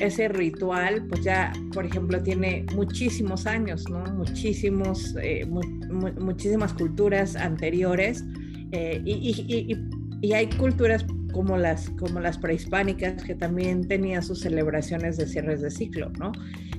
ese 0.00 0.28
ritual, 0.28 1.06
pues 1.08 1.24
ya, 1.24 1.52
por 1.72 1.86
ejemplo, 1.86 2.22
tiene 2.22 2.66
muchísimos 2.74 3.46
años, 3.46 3.88
¿no? 3.88 4.04
Muchísimos, 4.14 5.14
eh, 5.22 5.46
muchísimas 5.46 6.74
culturas 6.74 7.36
anteriores 7.36 8.24
eh, 8.72 9.00
y, 9.04 10.32
hay 10.32 10.48
culturas 10.58 11.04
como 11.36 11.58
las, 11.58 11.90
como 11.90 12.18
las 12.18 12.38
prehispánicas 12.38 13.22
que 13.22 13.34
también 13.34 13.86
tenían 13.86 14.22
sus 14.22 14.40
celebraciones 14.40 15.18
de 15.18 15.26
cierres 15.26 15.60
de 15.60 15.70
ciclo, 15.70 16.10
¿no? 16.18 16.32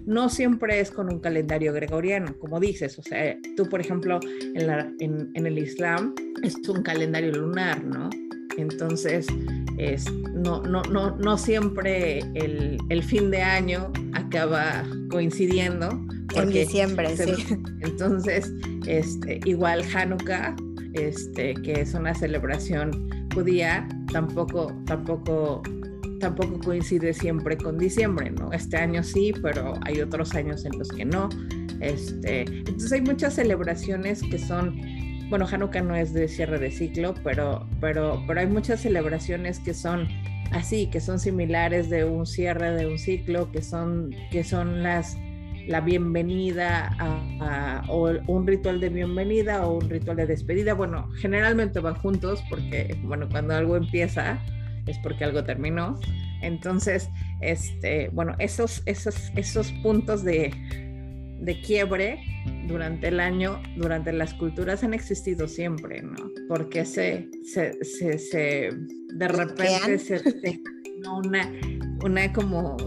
No 0.07 0.29
siempre 0.29 0.79
es 0.79 0.89
con 0.89 1.13
un 1.13 1.19
calendario 1.19 1.73
gregoriano, 1.73 2.35
como 2.39 2.59
dices, 2.59 2.97
o 2.97 3.03
sea, 3.03 3.37
tú, 3.55 3.69
por 3.69 3.81
ejemplo, 3.81 4.19
en, 4.55 5.31
en 5.35 5.45
el 5.45 5.59
Islam 5.59 6.15
es 6.41 6.55
un 6.67 6.81
calendario 6.81 7.33
lunar, 7.33 7.83
¿no? 7.83 8.09
Entonces, 8.57 9.27
es, 9.77 10.11
no, 10.33 10.63
no, 10.63 10.81
no, 10.81 11.15
no 11.17 11.37
siempre 11.37 12.21
el, 12.33 12.79
el, 12.89 13.03
fin 13.03 13.29
de 13.29 13.43
año 13.43 13.93
acaba 14.13 14.83
coincidiendo. 15.11 15.89
En 16.35 16.49
diciembre, 16.49 17.15
sí. 17.15 17.59
Entonces, 17.81 18.51
este, 18.87 19.39
igual 19.45 19.83
Hanukkah, 19.93 20.55
este, 20.93 21.53
que 21.53 21.81
es 21.81 21.93
una 21.93 22.15
celebración 22.15 23.07
judía, 23.33 23.87
tampoco, 24.11 24.73
tampoco, 24.85 25.61
tampoco 26.19 26.59
coincide 26.59 27.13
siempre 27.13 27.57
con 27.57 27.77
diciembre, 27.77 28.31
¿no? 28.31 28.51
Este 28.51 28.77
año 28.77 29.03
sí, 29.03 29.33
pero 29.41 29.73
hay 29.85 30.01
otros 30.01 30.33
años 30.35 30.65
en 30.65 30.77
los 30.77 30.89
que 30.89 31.05
no. 31.05 31.29
Este, 31.79 32.41
entonces 32.41 32.91
hay 32.91 33.01
muchas 33.01 33.35
celebraciones 33.35 34.21
que 34.23 34.39
son 34.39 34.75
bueno, 35.29 35.45
Hanukkah 35.45 35.81
no 35.81 35.95
es 35.95 36.13
de 36.13 36.27
cierre 36.27 36.57
de 36.57 36.71
ciclo, 36.71 37.13
pero, 37.23 37.67
pero, 37.81 38.23
pero 38.27 38.39
hay 38.39 38.47
muchas 38.47 38.81
celebraciones 38.81 39.59
que 39.59 39.73
son 39.73 40.07
así, 40.51 40.87
que 40.87 41.01
son 41.01 41.19
similares 41.19 41.89
de 41.89 42.05
un 42.05 42.25
cierre 42.25 42.71
de 42.71 42.87
un 42.87 42.97
ciclo, 42.97 43.51
que 43.51 43.61
son, 43.61 44.11
que 44.31 44.43
son 44.43 44.83
las 44.83 45.17
la 45.67 45.81
bienvenida 45.81 46.95
a, 46.99 47.83
o 47.89 48.09
un 48.27 48.47
ritual 48.47 48.79
de 48.79 48.89
bienvenida 48.89 49.67
o 49.67 49.77
un 49.77 49.89
ritual 49.89 50.17
de 50.17 50.25
despedida. 50.25 50.73
Bueno, 50.73 51.09
generalmente 51.17 51.79
van 51.79 51.95
juntos 51.95 52.43
porque, 52.49 52.97
bueno, 53.03 53.27
cuando 53.29 53.55
algo 53.55 53.75
empieza 53.75 54.39
es 54.85 54.97
porque 54.99 55.23
algo 55.23 55.43
terminó. 55.43 55.99
Entonces, 56.41 57.09
este, 57.41 58.09
bueno, 58.09 58.35
esos, 58.39 58.81
esos, 58.85 59.31
esos 59.35 59.71
puntos 59.83 60.23
de, 60.23 60.53
de 61.41 61.61
quiebre 61.61 62.19
durante 62.67 63.07
el 63.09 63.19
año, 63.19 63.61
durante 63.75 64.13
las 64.13 64.33
culturas 64.33 64.83
han 64.83 64.93
existido 64.93 65.47
siempre, 65.47 66.01
¿no? 66.01 66.31
Porque 66.47 66.85
se, 66.85 67.29
se, 67.43 67.83
se, 67.83 68.69
de 69.13 69.27
repente 69.27 69.99
se, 69.99 70.21
una, 71.09 71.51
una 72.03 72.33
como, 72.33 72.77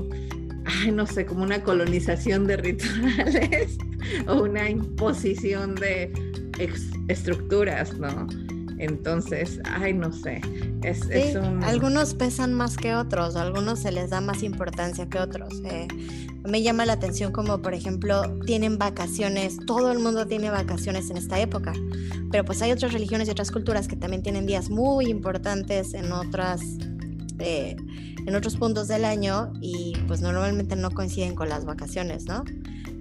ay, 0.70 0.92
no 0.92 1.06
sé, 1.06 1.26
como 1.26 1.42
una 1.42 1.62
colonización 1.62 2.46
de 2.46 2.56
rituales 2.56 3.78
o 4.26 4.42
una 4.42 4.68
imposición 4.68 5.74
de 5.74 6.12
estructuras, 7.08 7.94
¿no? 7.98 8.26
Entonces, 8.78 9.60
ay, 9.64 9.92
no 9.92 10.10
sé. 10.10 10.40
Es, 10.82 11.02
Algunos 11.62 12.14
pesan 12.14 12.54
más 12.54 12.78
que 12.78 12.94
otros, 12.94 13.36
algunos 13.36 13.80
se 13.80 13.92
les 13.92 14.08
da 14.08 14.22
más 14.22 14.42
importancia 14.42 15.06
que 15.06 15.18
otros. 15.18 15.60
Eh, 15.64 15.86
me 16.48 16.62
llama 16.62 16.86
la 16.86 16.94
atención 16.94 17.32
como, 17.32 17.60
por 17.60 17.74
ejemplo, 17.74 18.38
tienen 18.46 18.78
vacaciones, 18.78 19.58
todo 19.66 19.92
el 19.92 19.98
mundo 19.98 20.26
tiene 20.26 20.48
vacaciones 20.48 21.10
en 21.10 21.18
esta 21.18 21.38
época, 21.38 21.74
pero 22.30 22.46
pues 22.46 22.62
hay 22.62 22.72
otras 22.72 22.94
religiones 22.94 23.28
y 23.28 23.30
otras 23.30 23.50
culturas 23.50 23.86
que 23.86 23.96
también 23.96 24.22
tienen 24.22 24.46
días 24.46 24.70
muy 24.70 25.06
importantes 25.06 25.94
en 25.94 26.10
otras... 26.12 26.62
En 27.40 28.34
otros 28.34 28.56
puntos 28.56 28.88
del 28.88 29.04
año 29.04 29.52
y 29.60 29.94
pues 30.06 30.20
normalmente 30.20 30.76
no 30.76 30.90
coinciden 30.90 31.34
con 31.34 31.48
las 31.48 31.64
vacaciones, 31.64 32.26
¿no? 32.26 32.44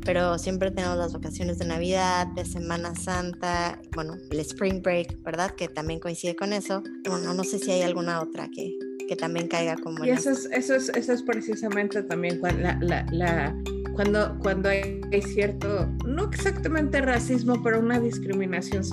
pero 0.06 0.40
siempre 0.40 0.72
tenemos 0.72 0.98
las 0.98 1.14
vacaciones 1.14 1.60
de 1.60 1.66
Navidad, 1.66 2.26
de 2.28 2.44
Semana 2.44 2.96
Santa, 2.96 3.80
bueno, 3.94 4.18
el 4.32 4.40
Spring 4.40 4.82
Break, 4.82 5.22
¿verdad? 5.24 5.52
Que 5.52 5.68
también 5.68 6.00
coincide 6.00 6.36
con 6.36 6.52
eso. 6.52 6.82
Bueno, 7.08 7.34
no 7.34 7.44
sé 7.44 7.60
si 7.60 7.70
hay 7.70 7.84
alguna 7.84 8.22
otra 8.22 8.50
que, 8.50 8.76
que 9.08 9.16
también 9.16 9.48
caiga 9.48 9.76
como... 9.76 10.04
Y 10.04 10.10
eso 10.10 10.32
es, 10.32 10.46
eso, 10.52 10.76
es, 10.76 10.90
eso 10.90 11.14
es 11.14 11.22
precisamente 11.22 12.02
también 12.04 12.40
cuando, 12.40 12.62
la, 12.62 13.06
la, 13.12 13.56
cuando, 13.94 14.38
cuando 14.40 14.70
hay, 14.70 15.02
cierto, 15.34 15.88
no 16.06 16.30
exactamente 16.32 17.02
racismo, 17.02 17.62
pero 17.62 17.80
una 17.80 18.00
discriminación 18.00 18.84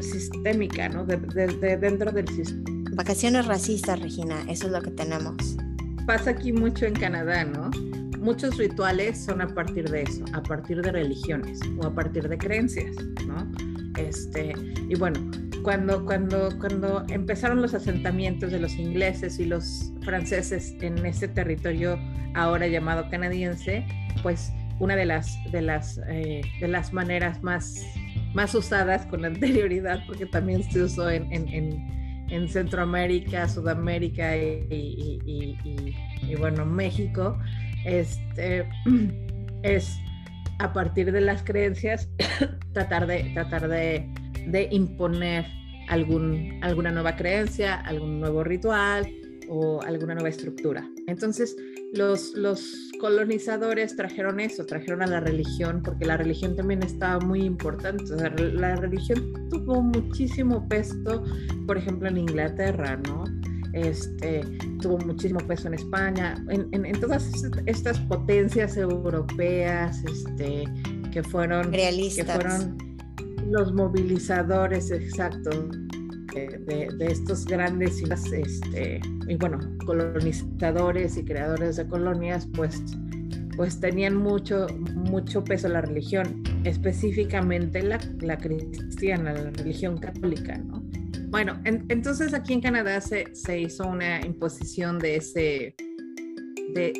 sistémica, 0.00 0.88
¿no? 0.88 1.04
De, 1.04 1.16
de, 1.16 1.76
dentro 1.76 2.10
del 2.12 2.28
sistema. 2.28 2.71
Vacaciones 2.92 3.46
racistas, 3.46 4.00
Regina, 4.00 4.42
eso 4.48 4.66
es 4.66 4.72
lo 4.72 4.82
que 4.82 4.90
tenemos. 4.90 5.56
Pasa 6.06 6.30
aquí 6.30 6.52
mucho 6.52 6.86
en 6.86 6.94
Canadá, 6.94 7.44
¿no? 7.44 7.70
muchos 8.22 8.56
rituales 8.56 9.18
son 9.18 9.40
a 9.40 9.48
partir 9.48 9.90
de 9.90 10.02
eso, 10.02 10.24
a 10.32 10.42
partir 10.42 10.80
de 10.80 10.92
religiones 10.92 11.58
o 11.78 11.86
a 11.86 11.94
partir 11.94 12.28
de 12.28 12.38
creencias, 12.38 12.94
¿no? 13.26 13.50
Este, 13.98 14.54
y 14.88 14.94
bueno, 14.94 15.20
cuando, 15.62 16.04
cuando, 16.04 16.48
cuando 16.58 17.04
empezaron 17.08 17.60
los 17.60 17.74
asentamientos 17.74 18.52
de 18.52 18.60
los 18.60 18.74
ingleses 18.74 19.38
y 19.38 19.44
los 19.44 19.92
franceses 20.04 20.74
en 20.80 21.04
ese 21.04 21.28
territorio 21.28 21.98
ahora 22.34 22.66
llamado 22.68 23.10
canadiense, 23.10 23.84
pues 24.22 24.52
una 24.78 24.96
de 24.96 25.04
las, 25.04 25.36
de 25.50 25.62
las, 25.62 26.00
eh, 26.08 26.42
de 26.60 26.68
las 26.68 26.92
maneras 26.92 27.42
más, 27.42 27.84
más 28.34 28.54
usadas 28.54 29.04
con 29.06 29.24
anterioridad, 29.24 30.00
porque 30.06 30.26
también 30.26 30.62
se 30.62 30.82
usó 30.82 31.10
en, 31.10 31.30
en, 31.32 31.48
en, 31.48 32.01
Centroamérica, 32.48 33.48
Sudamérica 33.48 34.36
y, 34.36 35.56
bueno, 36.38 36.64
México, 36.64 37.38
este, 37.84 38.68
es 39.62 39.98
a 40.58 40.72
partir 40.72 41.12
de 41.12 41.20
las 41.20 41.42
creencias 41.42 42.08
tratar 42.72 43.06
de, 43.06 43.30
tratar 43.34 43.68
de, 43.68 44.68
imponer 44.70 45.46
algún, 45.88 46.58
alguna 46.62 46.90
nueva 46.90 47.16
creencia, 47.16 47.74
algún 47.80 48.20
nuevo 48.20 48.44
ritual 48.44 49.06
o 49.54 49.82
alguna 49.82 50.14
nueva 50.14 50.30
estructura. 50.30 50.88
Entonces, 51.06 51.54
los, 51.92 52.32
los 52.34 52.90
colonizadores 52.98 53.94
trajeron 53.94 54.40
eso, 54.40 54.64
trajeron 54.64 55.02
a 55.02 55.06
la 55.06 55.20
religión, 55.20 55.82
porque 55.84 56.06
la 56.06 56.16
religión 56.16 56.56
también 56.56 56.82
estaba 56.82 57.20
muy 57.20 57.42
importante. 57.42 58.04
la 58.16 58.76
religión 58.76 59.48
tuvo 59.50 59.82
muchísimo 59.82 60.66
peso, 60.68 61.22
por 61.66 61.76
ejemplo, 61.76 62.08
en 62.08 62.16
Inglaterra, 62.16 62.98
¿no? 63.06 63.24
Este, 63.74 64.40
tuvo 64.80 64.98
muchísimo 64.98 65.40
peso 65.40 65.68
en 65.68 65.74
España, 65.74 66.42
en, 66.48 66.84
en, 66.84 67.00
todas 67.00 67.30
estas 67.66 67.98
potencias 68.00 68.76
europeas 68.76 70.02
este, 70.04 70.64
que 71.10 71.22
fueron, 71.22 71.70
que 71.70 72.24
fueron 72.24 72.78
los 73.50 73.72
movilizadores 73.72 74.90
exactos 74.90 75.66
de, 76.34 76.88
estos 77.00 77.44
grandes 77.46 78.02
este, 78.32 79.00
y 79.28 79.36
bueno, 79.36 79.58
colonizadores 79.86 81.16
y 81.16 81.24
creadores 81.24 81.76
de 81.76 81.86
colonias, 81.86 82.48
pues, 82.54 82.82
pues 83.56 83.80
tenían 83.80 84.16
mucho, 84.16 84.66
mucho 84.94 85.44
peso 85.44 85.68
la 85.68 85.82
religión, 85.82 86.42
específicamente 86.64 87.82
la, 87.82 88.00
la 88.20 88.38
cristiana, 88.38 89.32
la 89.32 89.50
religión 89.50 89.98
católica, 89.98 90.58
¿no? 90.58 90.82
Bueno, 91.28 91.58
entonces 91.64 92.34
aquí 92.34 92.52
en 92.52 92.60
Canadá 92.60 93.00
se, 93.00 93.34
se, 93.34 93.58
hizo 93.58 93.88
una 93.88 94.20
imposición 94.20 94.98
de 94.98 95.16
ese, 95.16 95.74
de, 96.74 96.92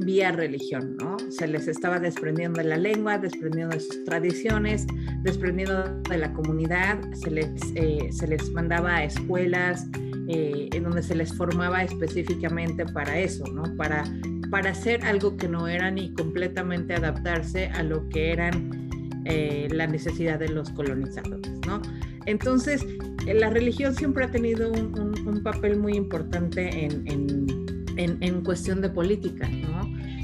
vía 0.00 0.32
religión, 0.32 0.96
¿no? 0.98 1.16
Se 1.30 1.46
les 1.46 1.68
estaba 1.68 1.98
desprendiendo 1.98 2.60
de 2.60 2.68
la 2.68 2.76
lengua, 2.76 3.18
desprendiendo 3.18 3.74
de 3.74 3.80
sus 3.80 4.04
tradiciones, 4.04 4.86
desprendiendo 5.22 6.00
de 6.08 6.18
la 6.18 6.32
comunidad, 6.32 6.98
se 7.12 7.30
les, 7.30 7.50
eh, 7.74 8.08
se 8.10 8.26
les 8.26 8.50
mandaba 8.52 8.96
a 8.96 9.04
escuelas 9.04 9.86
eh, 10.28 10.68
en 10.72 10.84
donde 10.84 11.02
se 11.02 11.14
les 11.14 11.34
formaba 11.34 11.82
específicamente 11.82 12.86
para 12.86 13.18
eso, 13.18 13.44
¿no? 13.52 13.62
Para, 13.76 14.04
para 14.50 14.70
hacer 14.70 15.04
algo 15.04 15.36
que 15.36 15.48
no 15.48 15.68
era 15.68 15.90
ni 15.90 16.12
completamente 16.14 16.94
adaptarse 16.94 17.66
a 17.68 17.82
lo 17.82 18.08
que 18.08 18.32
eran 18.32 18.90
eh, 19.24 19.68
la 19.70 19.86
necesidad 19.86 20.38
de 20.38 20.48
los 20.48 20.70
colonizadores, 20.70 21.50
¿no? 21.66 21.82
Entonces, 22.26 22.86
la 23.26 23.50
religión 23.50 23.94
siempre 23.94 24.24
ha 24.24 24.30
tenido 24.30 24.70
un, 24.72 25.40
papel 25.42 25.78
muy 25.78 25.94
importante 25.94 26.84
en, 26.84 27.02
en, 27.06 28.18
en, 28.20 28.40
cuestión 28.42 28.80
de 28.80 28.90
política, 28.90 29.48
¿no? 29.48 29.69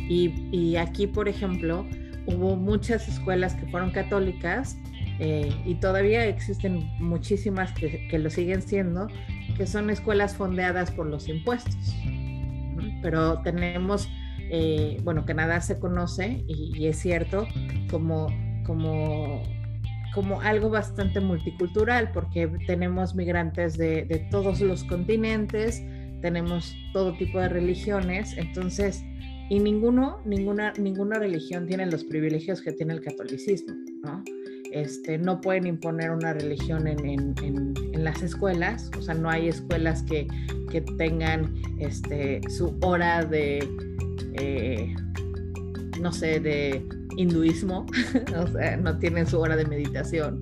Y, 0.09 0.77
aquí, 0.77 1.07
por 1.07 1.29
ejemplo, 1.29 1.87
hubo 2.27 2.57
muchas 2.57 3.09
escuelas 3.09 3.55
que 3.55 3.67
fueron 3.67 3.91
católicas 3.91 4.79
eh, 5.19 5.51
y 5.65 5.77
todavía 5.77 6.27
existen 6.27 6.89
muchísimas 6.99 7.73
que, 7.73 8.19
lo 8.19 8.31
siguen 8.31 8.63
siendo, 8.63 9.09
que 9.57 9.67
son 9.67 9.91
escuelas 9.91 10.37
fondeadas 10.37 10.91
por 10.91 11.07
los 11.07 11.29
impuestos. 11.29 11.95
Pero 13.03 13.41
tenemos, 13.43 14.09
eh, 14.51 15.01
bueno, 15.03 15.25
Canadá 15.25 15.61
se 15.61 15.79
conoce 15.79 16.45
y, 16.47 16.73
y 16.77 16.87
es 16.87 16.99
cierto 16.99 17.47
como, 17.91 18.29
como 18.65 19.43
como 20.17 20.41
algo 20.41 20.71
bastante 20.71 21.21
multicultural, 21.21 22.11
porque 22.11 22.49
tenemos 22.67 23.15
migrantes 23.15 23.77
de, 23.77 24.07
de, 24.07 24.21
todos 24.31 24.63
los 24.63 24.83
continentes, 24.85 25.85
tenemos 26.23 26.75
todo 26.95 27.13
tipo 27.19 27.39
de 27.39 27.51
religiones, 27.51 28.35
entonces, 28.39 29.05
y 29.49 29.59
ninguno, 29.61 30.19
ninguna, 30.25 30.73
ninguna 30.79 31.19
religión 31.19 31.67
tiene 31.67 31.87
los 31.87 32.05
privilegios 32.05 32.61
que 32.61 32.73
tiene 32.73 32.95
el 32.95 33.01
catolicismo, 33.01 33.75
¿no? 34.03 34.25
Este, 34.73 35.17
no 35.19 35.41
pueden 35.41 35.67
imponer 35.67 36.11
una 36.11 36.33
religión 36.33 36.87
en, 36.87 37.07
en, 37.07 37.35
en, 37.41 38.05
las 38.05 38.23
escuelas, 38.23 38.91
o 38.99 39.03
sea, 39.03 39.15
no 39.15 39.31
hay 39.31 39.49
escuelas 39.49 40.03
que, 40.03 40.27
que 40.71 40.81
tengan 40.81 41.55
este, 41.79 42.41
su 42.49 42.77
hora 42.83 43.25
de, 43.25 43.67
eh, 44.35 44.95
no 46.01 46.13
sé, 46.13 46.41
de 46.41 46.87
hinduismo, 47.17 47.87
o 48.37 48.47
sea, 48.49 48.77
no 48.77 48.99
tienen 48.99 49.27
su 49.27 49.39
hora 49.39 49.57
de 49.57 49.65
meditación, 49.65 50.41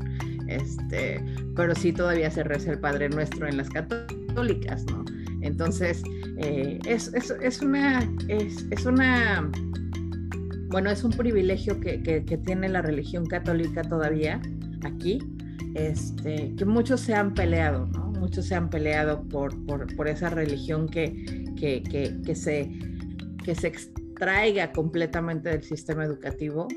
este, 0.48 1.22
pero 1.54 1.74
sí 1.74 1.92
todavía 1.92 2.30
se 2.30 2.42
reza 2.42 2.72
el 2.72 2.80
Padre 2.80 3.10
Nuestro 3.10 3.46
en 3.46 3.58
las 3.58 3.68
católicas, 3.70 4.84
¿no? 4.86 5.04
Entonces, 5.44 6.02
eh, 6.38 6.78
es, 6.86 7.12
es, 7.12 7.30
es, 7.42 7.60
una, 7.60 8.10
es, 8.28 8.66
es, 8.70 8.86
una, 8.86 9.50
bueno, 10.68 10.90
es 10.90 11.04
un 11.04 11.12
privilegio 11.12 11.78
que, 11.80 12.02
que, 12.02 12.38
tiene 12.38 12.68
la 12.70 12.80
religión 12.80 13.26
católica 13.26 13.82
todavía 13.82 14.40
aquí, 14.84 15.18
este, 15.74 16.54
que 16.56 16.64
muchos 16.64 17.02
se 17.02 17.14
han 17.14 17.34
peleado, 17.34 17.86
¿no? 17.86 18.10
Muchos 18.12 18.46
se 18.46 18.54
han 18.54 18.70
peleado 18.70 19.22
por, 19.28 19.54
por, 19.66 19.94
por 19.96 20.08
esa 20.08 20.30
religión 20.30 20.88
que, 20.88 21.44
que, 21.56 21.82
que, 22.24 22.34
se, 22.34 22.70
que 23.44 23.54
se 23.54 23.68
extraiga 23.68 24.72
completamente 24.72 25.50
del 25.50 25.62
sistema 25.62 26.04
educativo. 26.04 26.68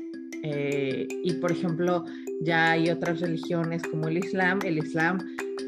Eh, 0.42 1.08
y 1.24 1.32
por 1.34 1.52
ejemplo, 1.52 2.04
ya 2.42 2.72
hay 2.72 2.90
otras 2.90 3.20
religiones 3.20 3.82
como 3.82 4.08
el 4.08 4.18
Islam. 4.18 4.58
El 4.62 4.78
Islam 4.78 5.18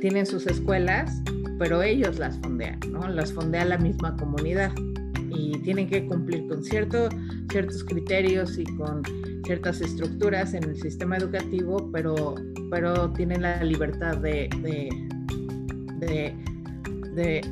tiene 0.03 0.27
sus 0.27 0.47
escuelas, 0.47 1.23
pero 1.61 1.83
ellos 1.83 2.19
las 2.19 2.39
fondean, 2.39 2.81
¿no? 2.91 3.07
Las 3.07 3.35
fondea 3.35 3.67
la 3.67 3.77
misma 3.77 4.17
comunidad 4.17 4.73
y 5.29 5.53
tienen 5.59 5.91
que 5.91 6.07
cumplir 6.07 6.49
con 6.49 6.65
cierto, 6.65 7.11
ciertos 7.51 7.85
criterios 7.85 8.57
y 8.57 8.65
con 8.65 9.03
ciertas 9.45 9.83
estructuras 9.83 10.55
en 10.55 10.65
el 10.65 10.81
sistema 10.81 11.19
educativo, 11.19 11.91
pero, 11.93 12.35
pero 12.71 13.13
tienen 13.13 13.43
la 13.43 13.63
libertad 13.63 14.17
de, 14.17 14.49
de, 15.99 16.35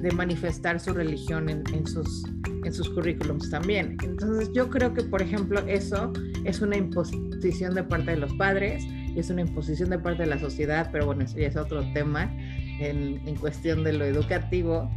de, 0.01 0.11
manifestar 0.13 0.81
su 0.81 0.95
religión 0.95 1.51
en, 1.51 1.87
sus, 1.87 2.25
en 2.65 2.73
sus 2.73 2.89
currículums 2.89 3.51
también. 3.51 3.99
Entonces 4.03 4.51
yo 4.55 4.71
creo 4.71 4.95
que, 4.95 5.03
por 5.03 5.21
ejemplo, 5.21 5.61
eso 5.67 6.15
es 6.47 6.63
una 6.63 6.79
imposición 6.79 7.75
de 7.75 7.83
parte 7.83 8.13
de 8.13 8.17
los 8.17 8.33
padres 8.37 8.87
es 9.19 9.31
una 9.31 9.43
imposición 9.43 9.91
de 9.91 9.99
parte 9.99 10.23
de 10.23 10.29
la 10.29 10.39
sociedad, 10.39 10.89
pero 10.93 11.07
bueno, 11.07 11.25
eso 11.25 11.39
ya 11.39 11.49
es 11.49 11.57
otro 11.57 11.85
tema 11.93 12.33
en, 12.81 13.21
en 13.27 13.37
cuestión 13.37 13.85
de 13.85 13.93
lo 13.93 14.05
educativo. 14.05 14.91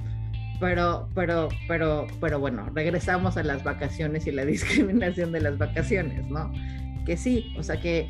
Pero, 0.59 1.09
pero, 1.15 1.49
pero, 1.67 2.07
pero 2.19 2.39
bueno, 2.39 2.69
regresamos 2.75 3.35
a 3.35 3.43
las 3.43 3.63
vacaciones 3.63 4.27
y 4.27 4.31
la 4.31 4.45
discriminación 4.45 5.31
de 5.31 5.41
las 5.41 5.57
vacaciones, 5.57 6.27
¿no? 6.29 6.51
Que 7.05 7.17
sí, 7.17 7.53
o 7.57 7.63
sea 7.63 7.79
que 7.79 8.07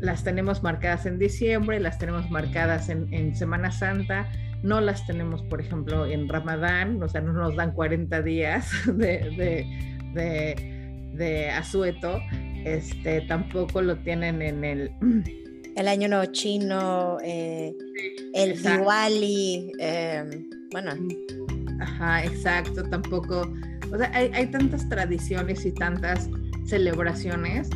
las 0.00 0.24
tenemos 0.24 0.62
marcadas 0.62 1.06
en 1.06 1.18
diciembre, 1.18 1.80
las 1.80 1.98
tenemos 1.98 2.30
marcadas 2.30 2.88
en, 2.88 3.34
Semana 3.34 3.70
Santa, 3.70 4.30
no 4.62 4.80
las 4.80 5.06
tenemos, 5.06 5.42
por 5.42 5.60
ejemplo, 5.60 6.06
en 6.06 6.28
Ramadán, 6.28 7.02
o 7.02 7.08
sea, 7.08 7.20
no 7.20 7.32
nos 7.32 7.56
dan 7.56 7.72
40 7.72 8.22
días 8.22 8.70
de, 8.86 9.18
de, 9.36 9.66
de, 10.14 11.12
de 11.14 11.50
asueto, 11.50 12.20
este, 12.64 13.22
tampoco 13.22 13.82
lo 13.82 13.96
tienen 13.98 14.42
en 14.42 14.64
el... 14.64 14.92
El 15.76 15.88
año 15.88 16.08
nuevo 16.08 16.24
chino, 16.32 17.18
eh, 17.22 17.76
el 18.32 18.60
Diwali, 18.60 19.72
eh, 19.78 20.48
bueno. 20.72 20.92
Ajá, 21.80 22.24
exacto, 22.24 22.82
tampoco. 22.84 23.52
O 23.92 23.98
sea, 23.98 24.10
hay, 24.14 24.30
hay 24.32 24.46
tantas 24.46 24.88
tradiciones 24.88 25.66
y 25.66 25.72
tantas 25.72 26.30
celebraciones 26.64 27.68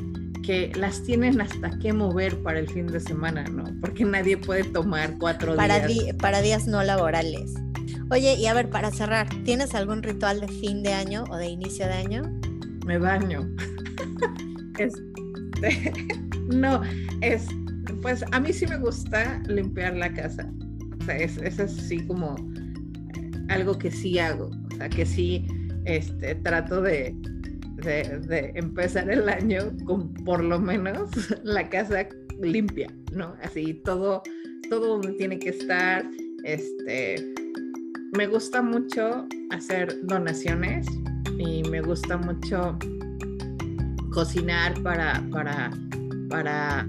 que 0.43 0.73
las 0.75 1.03
tienen 1.03 1.43
hasta 1.43 1.71
que 1.79 1.93
mover 1.93 2.43
para 2.43 2.59
el 2.59 2.69
fin 2.69 2.87
de 2.87 3.01
semana, 3.01 3.45
¿no? 3.45 3.65
Porque 3.83 4.05
nadie 4.05 4.39
puede 4.39 4.65
tomar 4.65 5.19
cuatro 5.19 5.55
para 5.55 5.87
días. 5.87 6.17
para 6.17 6.41
días 6.41 6.67
no 6.67 6.83
laborales. 6.83 7.53
Oye, 8.11 8.35
y 8.35 8.47
a 8.47 8.55
ver, 8.55 8.71
para 8.71 8.91
cerrar, 8.91 9.29
¿tienes 9.45 9.75
algún 9.75 10.03
ritual 10.03 10.41
de 10.41 10.49
fin 10.49 10.83
de 10.83 10.95
año 10.95 11.25
o 11.31 11.37
de 11.37 11.49
inicio 11.49 11.87
de 11.87 11.93
año? 11.93 12.23
Me 12.87 12.99
baño. 12.99 13.49
este, 14.79 15.93
no, 16.49 16.81
es, 17.21 17.47
pues 18.03 18.24
a 18.33 18.40
mí 18.40 18.53
sí 18.53 18.66
me 18.66 18.79
gusta 18.79 19.42
limpiar 19.46 19.96
la 19.96 20.12
casa. 20.12 20.50
O 21.00 21.05
sea, 21.05 21.16
es, 21.16 21.37
es 21.38 21.59
así 21.61 22.07
como 22.07 22.37
algo 23.48 23.79
que 23.79 23.90
sí 23.90 24.18
hago. 24.18 24.50
O 24.72 24.76
sea, 24.76 24.88
que 24.88 25.05
sí 25.07 25.46
este, 25.85 26.35
trato 26.37 26.83
de, 26.83 27.14
de, 27.76 28.53
empezar 28.55 29.11
el 29.11 29.29
año 29.29 29.72
con 29.85 30.12
por 30.14 30.42
lo 30.42 30.59
menos 30.59 31.11
la 31.42 31.68
casa 31.68 32.07
limpia, 32.40 32.88
¿no? 33.12 33.35
Así 33.42 33.74
todo, 33.85 34.22
todo 34.68 35.00
tiene 35.16 35.38
que 35.38 35.50
estar. 35.50 36.05
Este, 36.44 37.35
me 38.16 38.26
gusta 38.26 38.62
mucho 38.62 39.26
hacer 39.50 39.96
donaciones 40.07 40.87
y 41.38 41.62
me 41.68 41.81
gusta 41.81 42.16
mucho 42.16 42.79
cocinar 44.12 44.81
para, 44.83 45.24
para, 45.31 45.70
para, 46.29 46.87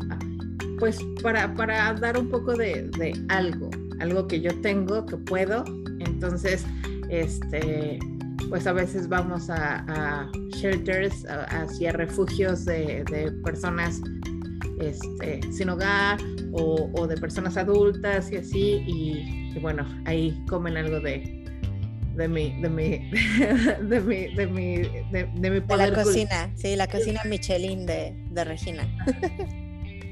pues, 0.81 0.97
para, 1.21 1.53
para 1.53 1.93
dar 1.93 2.17
un 2.17 2.27
poco 2.27 2.55
de, 2.55 2.89
de 2.97 3.13
algo, 3.29 3.69
algo 3.99 4.27
que 4.27 4.41
yo 4.41 4.49
tengo, 4.61 5.05
que 5.05 5.15
puedo. 5.15 5.63
Entonces, 5.99 6.65
este, 7.09 7.99
pues 8.49 8.65
a 8.65 8.73
veces 8.73 9.07
vamos 9.07 9.51
a, 9.51 10.27
shelters, 10.55 11.23
hacia 11.27 11.91
refugios 11.91 12.65
de, 12.65 13.05
personas 13.43 14.01
este, 14.79 15.41
sin 15.51 15.69
hogar 15.69 16.17
o, 16.51 17.05
de 17.05 17.15
personas 17.15 17.57
adultas 17.57 18.31
y 18.31 18.37
así, 18.37 18.83
y, 18.87 19.59
bueno, 19.59 19.85
ahí 20.05 20.35
comen 20.49 20.77
algo 20.77 20.99
de, 20.99 21.45
de 22.15 22.27
mi, 22.27 22.59
de 22.59 22.69
mi, 22.69 23.11
de 23.87 23.99
mi, 23.99 24.33
de 24.33 24.47
mi, 24.47 24.77
de, 25.11 25.27
mi 25.35 25.59
De 25.59 25.77
la 25.77 25.93
cocina, 25.93 26.51
sí, 26.55 26.75
la 26.75 26.87
cocina 26.87 27.21
Michelin 27.29 27.85
de, 27.85 28.15
de 28.31 28.43
Regina. 28.43 28.83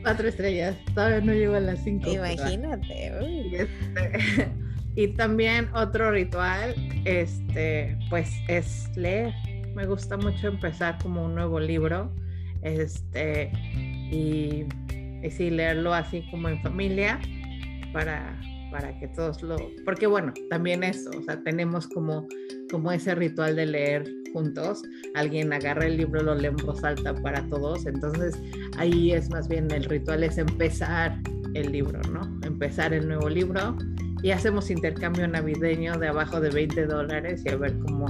Cuatro 0.02 0.28
estrellas, 0.28 0.78
todavía 0.94 1.22
no 1.22 1.34
llego 1.34 1.56
a 1.56 1.60
las 1.60 1.84
cinco. 1.84 2.10
Imagínate. 2.10 3.12
Este, 3.52 4.48
y 4.96 5.08
también 5.10 5.70
otro 5.74 6.12
ritual, 6.12 6.76
este, 7.06 7.98
pues 8.10 8.32
es 8.48 8.90
leer. 8.96 9.34
Me 9.76 9.86
gusta 9.86 10.18
mucho 10.18 10.48
empezar 10.48 10.98
como 11.02 11.26
un 11.26 11.36
nuevo 11.36 11.60
libro, 11.60 12.14
este, 12.62 13.52
y, 13.76 14.66
y 15.24 15.32
sí, 15.32 15.50
leerlo 15.50 15.94
así 15.94 16.26
como 16.32 16.50
en 16.50 16.62
familia 16.62 17.20
para, 17.94 18.40
para 18.72 18.98
que 19.00 19.08
todos 19.10 19.42
lo, 19.42 19.58
porque 19.86 20.08
bueno, 20.08 20.34
también 20.50 20.84
eso, 20.84 21.10
o 21.18 21.22
sea, 21.24 21.42
tenemos 21.44 21.88
como, 21.88 22.28
como 22.72 22.92
ese 22.92 23.16
ritual 23.16 23.56
de 23.56 23.66
leer 23.66 24.19
juntos, 24.34 24.84
alguien 25.16 25.52
agarra 25.54 25.86
el 25.86 25.98
libro, 25.98 26.22
lo 26.22 26.36
lee 26.36 26.48
en 26.48 26.56
voz 26.58 26.84
alta 26.84 27.14
para 27.16 27.48
todos, 27.48 27.86
entonces 27.86 28.40
ahí 28.78 29.12
es 29.12 29.30
más 29.30 29.48
bien 29.48 29.70
el 29.72 29.84
ritual 29.86 30.24
es 30.24 30.38
empezar 30.38 31.20
el 31.54 31.72
libro, 31.72 32.00
¿no? 32.12 32.22
Empezar 32.46 32.94
el 32.94 33.08
nuevo 33.08 33.30
libro 33.30 33.76
y 34.22 34.32
hacemos 34.32 34.70
intercambio 34.70 35.28
navideño 35.28 35.98
de 35.98 36.10
abajo 36.10 36.40
de 36.40 36.50
20 36.50 36.86
dólares 36.86 37.44
y 37.46 37.50
a 37.50 37.56
ver 37.56 37.78
cómo, 37.80 38.08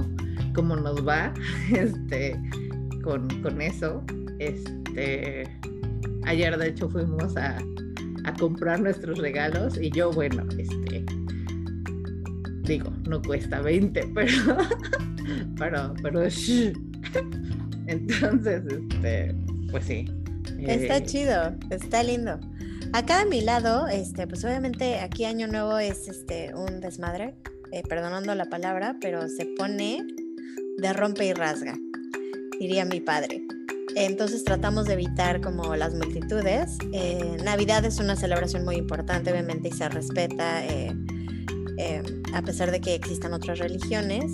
cómo 0.54 0.76
nos 0.76 1.06
va 1.06 1.32
este, 1.72 2.40
con, 3.02 3.28
con 3.42 3.60
eso. 3.60 4.04
Este, 4.38 5.44
ayer 6.24 6.56
de 6.56 6.68
hecho 6.68 6.88
fuimos 6.88 7.36
a, 7.36 7.58
a 8.24 8.34
comprar 8.34 8.80
nuestros 8.80 9.18
regalos 9.18 9.78
y 9.80 9.90
yo, 9.90 10.10
bueno, 10.10 10.44
este, 10.58 11.04
digo, 12.62 12.90
no 13.08 13.20
cuesta 13.22 13.60
20, 13.60 14.10
pero, 14.14 14.56
pero, 15.58 15.94
pero, 16.02 16.22
entonces, 17.86 18.62
este, 18.66 19.34
pues 19.70 19.84
sí. 19.84 20.04
Está 20.58 20.96
eh, 20.98 21.04
chido, 21.04 21.54
está 21.70 22.02
lindo. 22.02 22.38
Acá 22.92 23.20
a 23.20 23.24
mi 23.24 23.40
lado, 23.40 23.86
este, 23.88 24.26
pues 24.26 24.44
obviamente 24.44 24.98
aquí 24.98 25.24
Año 25.24 25.46
Nuevo 25.46 25.78
es 25.78 26.08
este 26.08 26.52
un 26.54 26.80
desmadre, 26.80 27.34
eh, 27.72 27.82
perdonando 27.88 28.34
la 28.34 28.46
palabra, 28.46 28.96
pero 29.00 29.28
se 29.28 29.46
pone 29.46 30.04
de 30.78 30.92
rompe 30.92 31.26
y 31.26 31.32
rasga, 31.32 31.78
diría 32.58 32.84
mi 32.84 33.00
padre. 33.00 33.44
Entonces 33.96 34.44
tratamos 34.44 34.86
de 34.86 34.94
evitar 34.94 35.40
como 35.40 35.74
las 35.76 35.94
multitudes. 35.94 36.78
Eh, 36.92 37.36
Navidad 37.44 37.84
es 37.84 37.98
una 37.98 38.16
celebración 38.16 38.64
muy 38.64 38.76
importante, 38.76 39.32
obviamente, 39.32 39.68
y 39.68 39.72
se 39.72 39.88
respeta. 39.88 40.64
Eh, 40.66 40.92
eh, 41.80 42.02
a 42.34 42.42
pesar 42.42 42.70
de 42.70 42.80
que 42.80 42.94
existan 42.94 43.32
otras 43.32 43.58
religiones, 43.58 44.24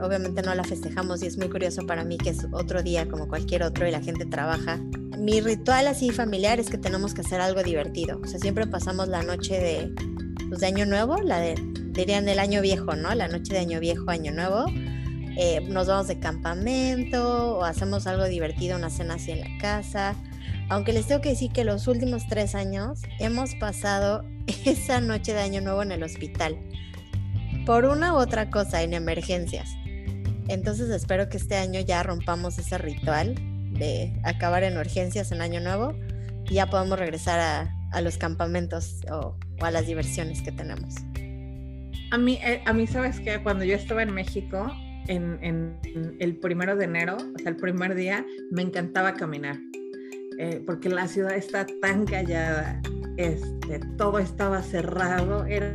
obviamente 0.00 0.42
no 0.42 0.54
la 0.54 0.64
festejamos 0.64 1.22
y 1.22 1.26
es 1.26 1.38
muy 1.38 1.48
curioso 1.48 1.86
para 1.86 2.04
mí 2.04 2.18
que 2.18 2.30
es 2.30 2.46
otro 2.52 2.82
día 2.82 3.08
como 3.08 3.28
cualquier 3.28 3.62
otro 3.62 3.86
y 3.86 3.90
la 3.90 4.00
gente 4.00 4.26
trabaja. 4.26 4.78
Mi 5.18 5.40
ritual 5.40 5.86
así 5.86 6.10
familiar 6.10 6.60
es 6.60 6.68
que 6.68 6.78
tenemos 6.78 7.14
que 7.14 7.22
hacer 7.22 7.40
algo 7.40 7.62
divertido. 7.62 8.20
O 8.22 8.26
sea, 8.26 8.38
siempre 8.38 8.66
pasamos 8.66 9.08
la 9.08 9.22
noche 9.22 9.58
de, 9.58 9.94
pues, 10.48 10.60
de 10.60 10.66
Año 10.66 10.86
Nuevo, 10.86 11.16
la 11.22 11.38
de, 11.38 11.54
dirían 11.92 12.28
el 12.28 12.38
Año 12.38 12.60
Viejo, 12.60 12.94
¿no? 12.94 13.14
La 13.14 13.28
noche 13.28 13.54
de 13.54 13.60
Año 13.60 13.80
Viejo, 13.80 14.10
Año 14.10 14.32
Nuevo 14.32 14.66
eh, 15.38 15.60
nos 15.68 15.86
vamos 15.86 16.08
de 16.08 16.18
campamento 16.18 17.58
o 17.58 17.64
hacemos 17.64 18.06
algo 18.06 18.24
divertido, 18.24 18.78
una 18.78 18.88
cena 18.88 19.14
así 19.14 19.32
en 19.32 19.40
la 19.40 19.58
casa. 19.60 20.16
Aunque 20.70 20.94
les 20.94 21.06
tengo 21.06 21.20
que 21.20 21.28
decir 21.28 21.52
que 21.52 21.62
los 21.62 21.86
últimos 21.88 22.26
tres 22.26 22.54
años 22.54 23.02
hemos 23.20 23.54
pasado 23.56 24.24
esa 24.64 25.00
noche 25.00 25.34
de 25.34 25.40
Año 25.40 25.60
Nuevo 25.60 25.82
en 25.82 25.92
el 25.92 26.02
hospital. 26.02 26.58
Por 27.66 27.84
una 27.84 28.14
u 28.14 28.16
otra 28.18 28.48
cosa, 28.48 28.84
en 28.84 28.94
emergencias. 28.94 29.68
Entonces 30.46 30.88
espero 30.90 31.28
que 31.28 31.36
este 31.36 31.56
año 31.56 31.80
ya 31.80 32.04
rompamos 32.04 32.58
ese 32.58 32.78
ritual 32.78 33.34
de 33.72 34.12
acabar 34.22 34.62
en 34.62 34.78
urgencias 34.78 35.32
en 35.32 35.40
Año 35.40 35.58
Nuevo 35.60 35.92
y 36.48 36.54
ya 36.54 36.66
podamos 36.66 36.96
regresar 36.96 37.40
a, 37.40 38.00
los 38.00 38.18
campamentos 38.18 39.00
o, 39.10 39.36
a 39.60 39.70
las 39.72 39.86
diversiones 39.86 40.42
que 40.42 40.52
tenemos. 40.52 40.94
A 42.12 42.18
mí, 42.18 42.38
eh, 42.40 42.62
a 42.64 42.72
mí, 42.72 42.86
sabes 42.86 43.18
que 43.18 43.42
cuando 43.42 43.64
yo 43.64 43.74
estaba 43.74 44.04
en 44.04 44.14
México, 44.14 44.70
en, 45.08 45.76
el 46.20 46.36
primero 46.36 46.76
de 46.76 46.84
enero, 46.84 47.16
o 47.16 47.38
sea, 47.38 47.48
el 47.48 47.56
primer 47.56 47.96
día, 47.96 48.24
me 48.52 48.62
encantaba 48.62 49.14
caminar, 49.14 49.56
eh, 50.38 50.62
porque 50.64 50.88
la 50.88 51.08
ciudad 51.08 51.34
está 51.34 51.66
tan 51.80 52.04
callada, 52.04 52.80
este, 53.16 53.80
todo 53.96 54.20
estaba 54.20 54.62
cerrado, 54.62 55.46
era, 55.46 55.74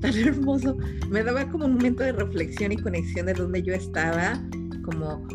tan 0.00 0.14
hermoso, 0.26 0.76
me 1.10 1.22
daba 1.22 1.48
como 1.48 1.66
un 1.66 1.74
momento 1.74 2.02
de 2.02 2.12
reflexión 2.12 2.72
y 2.72 2.76
conexión 2.76 3.26
de 3.26 3.34
donde 3.34 3.62
yo 3.62 3.74
estaba, 3.74 4.40
como 4.84 5.26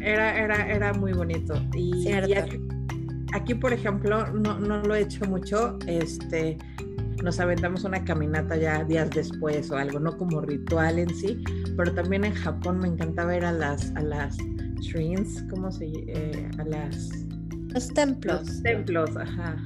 era, 0.00 0.36
era, 0.36 0.72
era 0.72 0.92
muy 0.94 1.12
bonito. 1.12 1.54
Y, 1.74 2.12
aquí, 2.12 2.60
aquí, 3.32 3.54
por 3.54 3.72
ejemplo, 3.72 4.26
no, 4.32 4.58
no 4.58 4.82
lo 4.82 4.94
he 4.94 5.02
hecho 5.02 5.24
mucho, 5.26 5.78
este, 5.86 6.56
nos 7.22 7.40
aventamos 7.40 7.84
una 7.84 8.04
caminata 8.04 8.56
ya 8.56 8.84
días 8.84 9.10
después 9.10 9.70
o 9.70 9.76
algo, 9.76 9.98
no 9.98 10.16
como 10.16 10.40
ritual 10.40 10.98
en 10.98 11.14
sí, 11.14 11.42
pero 11.76 11.92
también 11.92 12.24
en 12.24 12.34
Japón 12.34 12.78
me 12.78 12.88
encantaba 12.88 13.36
ir 13.36 13.44
a 13.44 13.52
las, 13.52 13.90
a 13.96 14.02
las 14.02 14.36
shrines, 14.80 15.44
¿cómo 15.50 15.72
se 15.72 15.86
eh, 15.86 16.48
a 16.58 16.64
las... 16.64 17.10
Los 17.68 17.92
templos. 17.92 18.46
Los 18.46 18.62
templos, 18.62 19.16
ajá. 19.16 19.56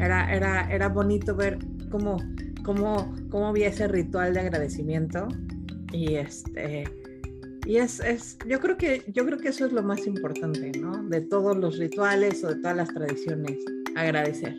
Era, 0.00 0.34
era, 0.34 0.70
era 0.70 0.88
bonito 0.88 1.34
ver 1.34 1.58
cómo, 1.90 2.16
cómo, 2.66 3.14
cómo 3.30 3.46
había 3.46 3.68
ese 3.68 3.86
ritual 3.86 4.34
de 4.34 4.40
agradecimiento 4.40 5.28
y 5.92 6.16
este... 6.16 6.84
Y 7.64 7.78
es, 7.78 7.98
es, 7.98 8.38
yo 8.46 8.60
creo 8.60 8.76
que, 8.76 9.02
yo 9.12 9.26
creo 9.26 9.38
que 9.38 9.48
eso 9.48 9.66
es 9.66 9.72
lo 9.72 9.82
más 9.82 10.06
importante, 10.06 10.70
¿no? 10.78 11.02
De 11.08 11.20
todos 11.20 11.56
los 11.56 11.78
rituales 11.78 12.44
o 12.44 12.48
de 12.48 12.56
todas 12.56 12.76
las 12.76 12.88
tradiciones, 12.90 13.56
agradecer. 13.96 14.54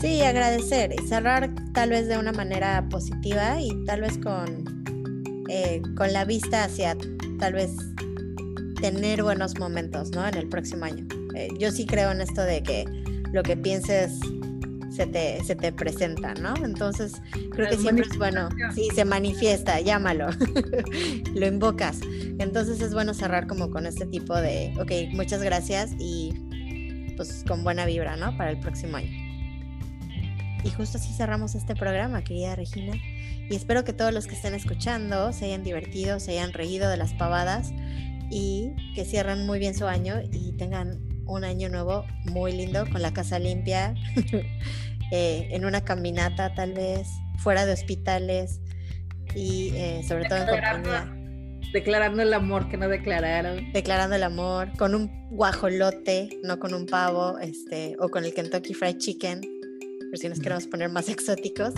Sí, 0.00 0.20
agradecer 0.20 0.92
y 0.92 1.04
cerrar 1.08 1.52
tal 1.72 1.90
vez 1.90 2.06
de 2.06 2.18
una 2.18 2.30
manera 2.30 2.88
positiva 2.88 3.60
y 3.60 3.84
tal 3.84 4.02
vez 4.02 4.16
con, 4.18 4.64
eh, 5.48 5.82
con 5.96 6.12
la 6.12 6.24
vista 6.24 6.62
hacia 6.62 6.96
tal 7.40 7.54
vez 7.54 7.72
tener 8.80 9.24
buenos 9.24 9.58
momentos, 9.58 10.12
¿no? 10.12 10.24
En 10.24 10.36
el 10.36 10.48
próximo 10.48 10.84
año. 10.84 11.04
Eh, 11.34 11.48
yo 11.58 11.72
sí 11.72 11.84
creo 11.84 12.12
en 12.12 12.20
esto 12.20 12.42
de 12.42 12.62
que 12.62 12.84
lo 13.32 13.42
que 13.42 13.56
pienses 13.56 14.20
se 14.96 15.06
te, 15.06 15.44
se 15.44 15.54
te 15.54 15.72
presenta, 15.72 16.32
¿no? 16.34 16.54
Entonces, 16.64 17.20
creo 17.50 17.68
que 17.68 17.76
siempre 17.76 18.06
es 18.10 18.16
bueno, 18.16 18.48
sí, 18.74 18.88
se 18.94 19.04
manifiesta, 19.04 19.80
llámalo, 19.80 20.28
lo 21.34 21.46
invocas. 21.46 22.00
Entonces 22.38 22.80
es 22.80 22.94
bueno 22.94 23.12
cerrar 23.12 23.46
como 23.46 23.70
con 23.70 23.86
este 23.86 24.06
tipo 24.06 24.34
de, 24.34 24.72
ok, 24.80 25.14
muchas 25.14 25.42
gracias 25.42 25.92
y 25.98 26.32
pues 27.16 27.44
con 27.46 27.62
buena 27.62 27.84
vibra, 27.84 28.16
¿no? 28.16 28.36
Para 28.36 28.50
el 28.50 28.58
próximo 28.58 28.96
año. 28.96 29.10
Y 30.64 30.70
justo 30.70 30.98
así 30.98 31.12
cerramos 31.12 31.54
este 31.54 31.76
programa, 31.76 32.24
querida 32.24 32.56
Regina. 32.56 32.94
Y 33.48 33.54
espero 33.54 33.84
que 33.84 33.92
todos 33.92 34.12
los 34.12 34.26
que 34.26 34.34
estén 34.34 34.54
escuchando 34.54 35.32
se 35.32 35.44
hayan 35.44 35.62
divertido, 35.62 36.18
se 36.18 36.32
hayan 36.32 36.52
reído 36.52 36.88
de 36.88 36.96
las 36.96 37.12
pavadas 37.12 37.72
y 38.30 38.72
que 38.94 39.04
cierren 39.04 39.46
muy 39.46 39.58
bien 39.58 39.74
su 39.74 39.86
año 39.86 40.16
y 40.32 40.52
tengan 40.52 41.05
un 41.26 41.44
año 41.44 41.68
nuevo 41.68 42.04
muy 42.24 42.52
lindo 42.52 42.84
con 42.90 43.02
la 43.02 43.12
casa 43.12 43.38
limpia, 43.38 43.94
eh, 45.12 45.48
en 45.50 45.64
una 45.64 45.84
caminata 45.84 46.54
tal 46.54 46.72
vez, 46.72 47.08
fuera 47.38 47.66
de 47.66 47.72
hospitales 47.72 48.60
y 49.34 49.70
eh, 49.74 50.02
sobre 50.06 50.24
todo 50.28 50.38
en 50.38 50.46
compañía. 50.46 51.12
Declarando 51.72 52.22
el 52.22 52.32
amor 52.32 52.68
que 52.68 52.76
no 52.76 52.88
declararon. 52.88 53.72
Declarando 53.72 54.16
el 54.16 54.22
amor, 54.22 54.70
con 54.78 54.94
un 54.94 55.28
guajolote, 55.30 56.40
no 56.42 56.58
con 56.58 56.72
un 56.72 56.86
pavo, 56.86 57.38
este, 57.38 57.96
o 57.98 58.08
con 58.08 58.24
el 58.24 58.32
Kentucky 58.32 58.72
Fried 58.72 58.98
Chicken 58.98 59.40
por 60.10 60.18
si 60.18 60.28
nos 60.28 60.40
queremos 60.40 60.66
poner 60.66 60.88
más 60.88 61.08
exóticos, 61.10 61.74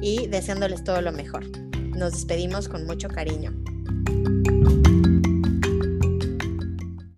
y 0.00 0.26
deseándoles 0.26 0.84
todo 0.84 1.00
lo 1.00 1.12
mejor. 1.12 1.44
Nos 1.96 2.12
despedimos 2.12 2.68
con 2.68 2.86
mucho 2.86 3.08
cariño. 3.08 3.52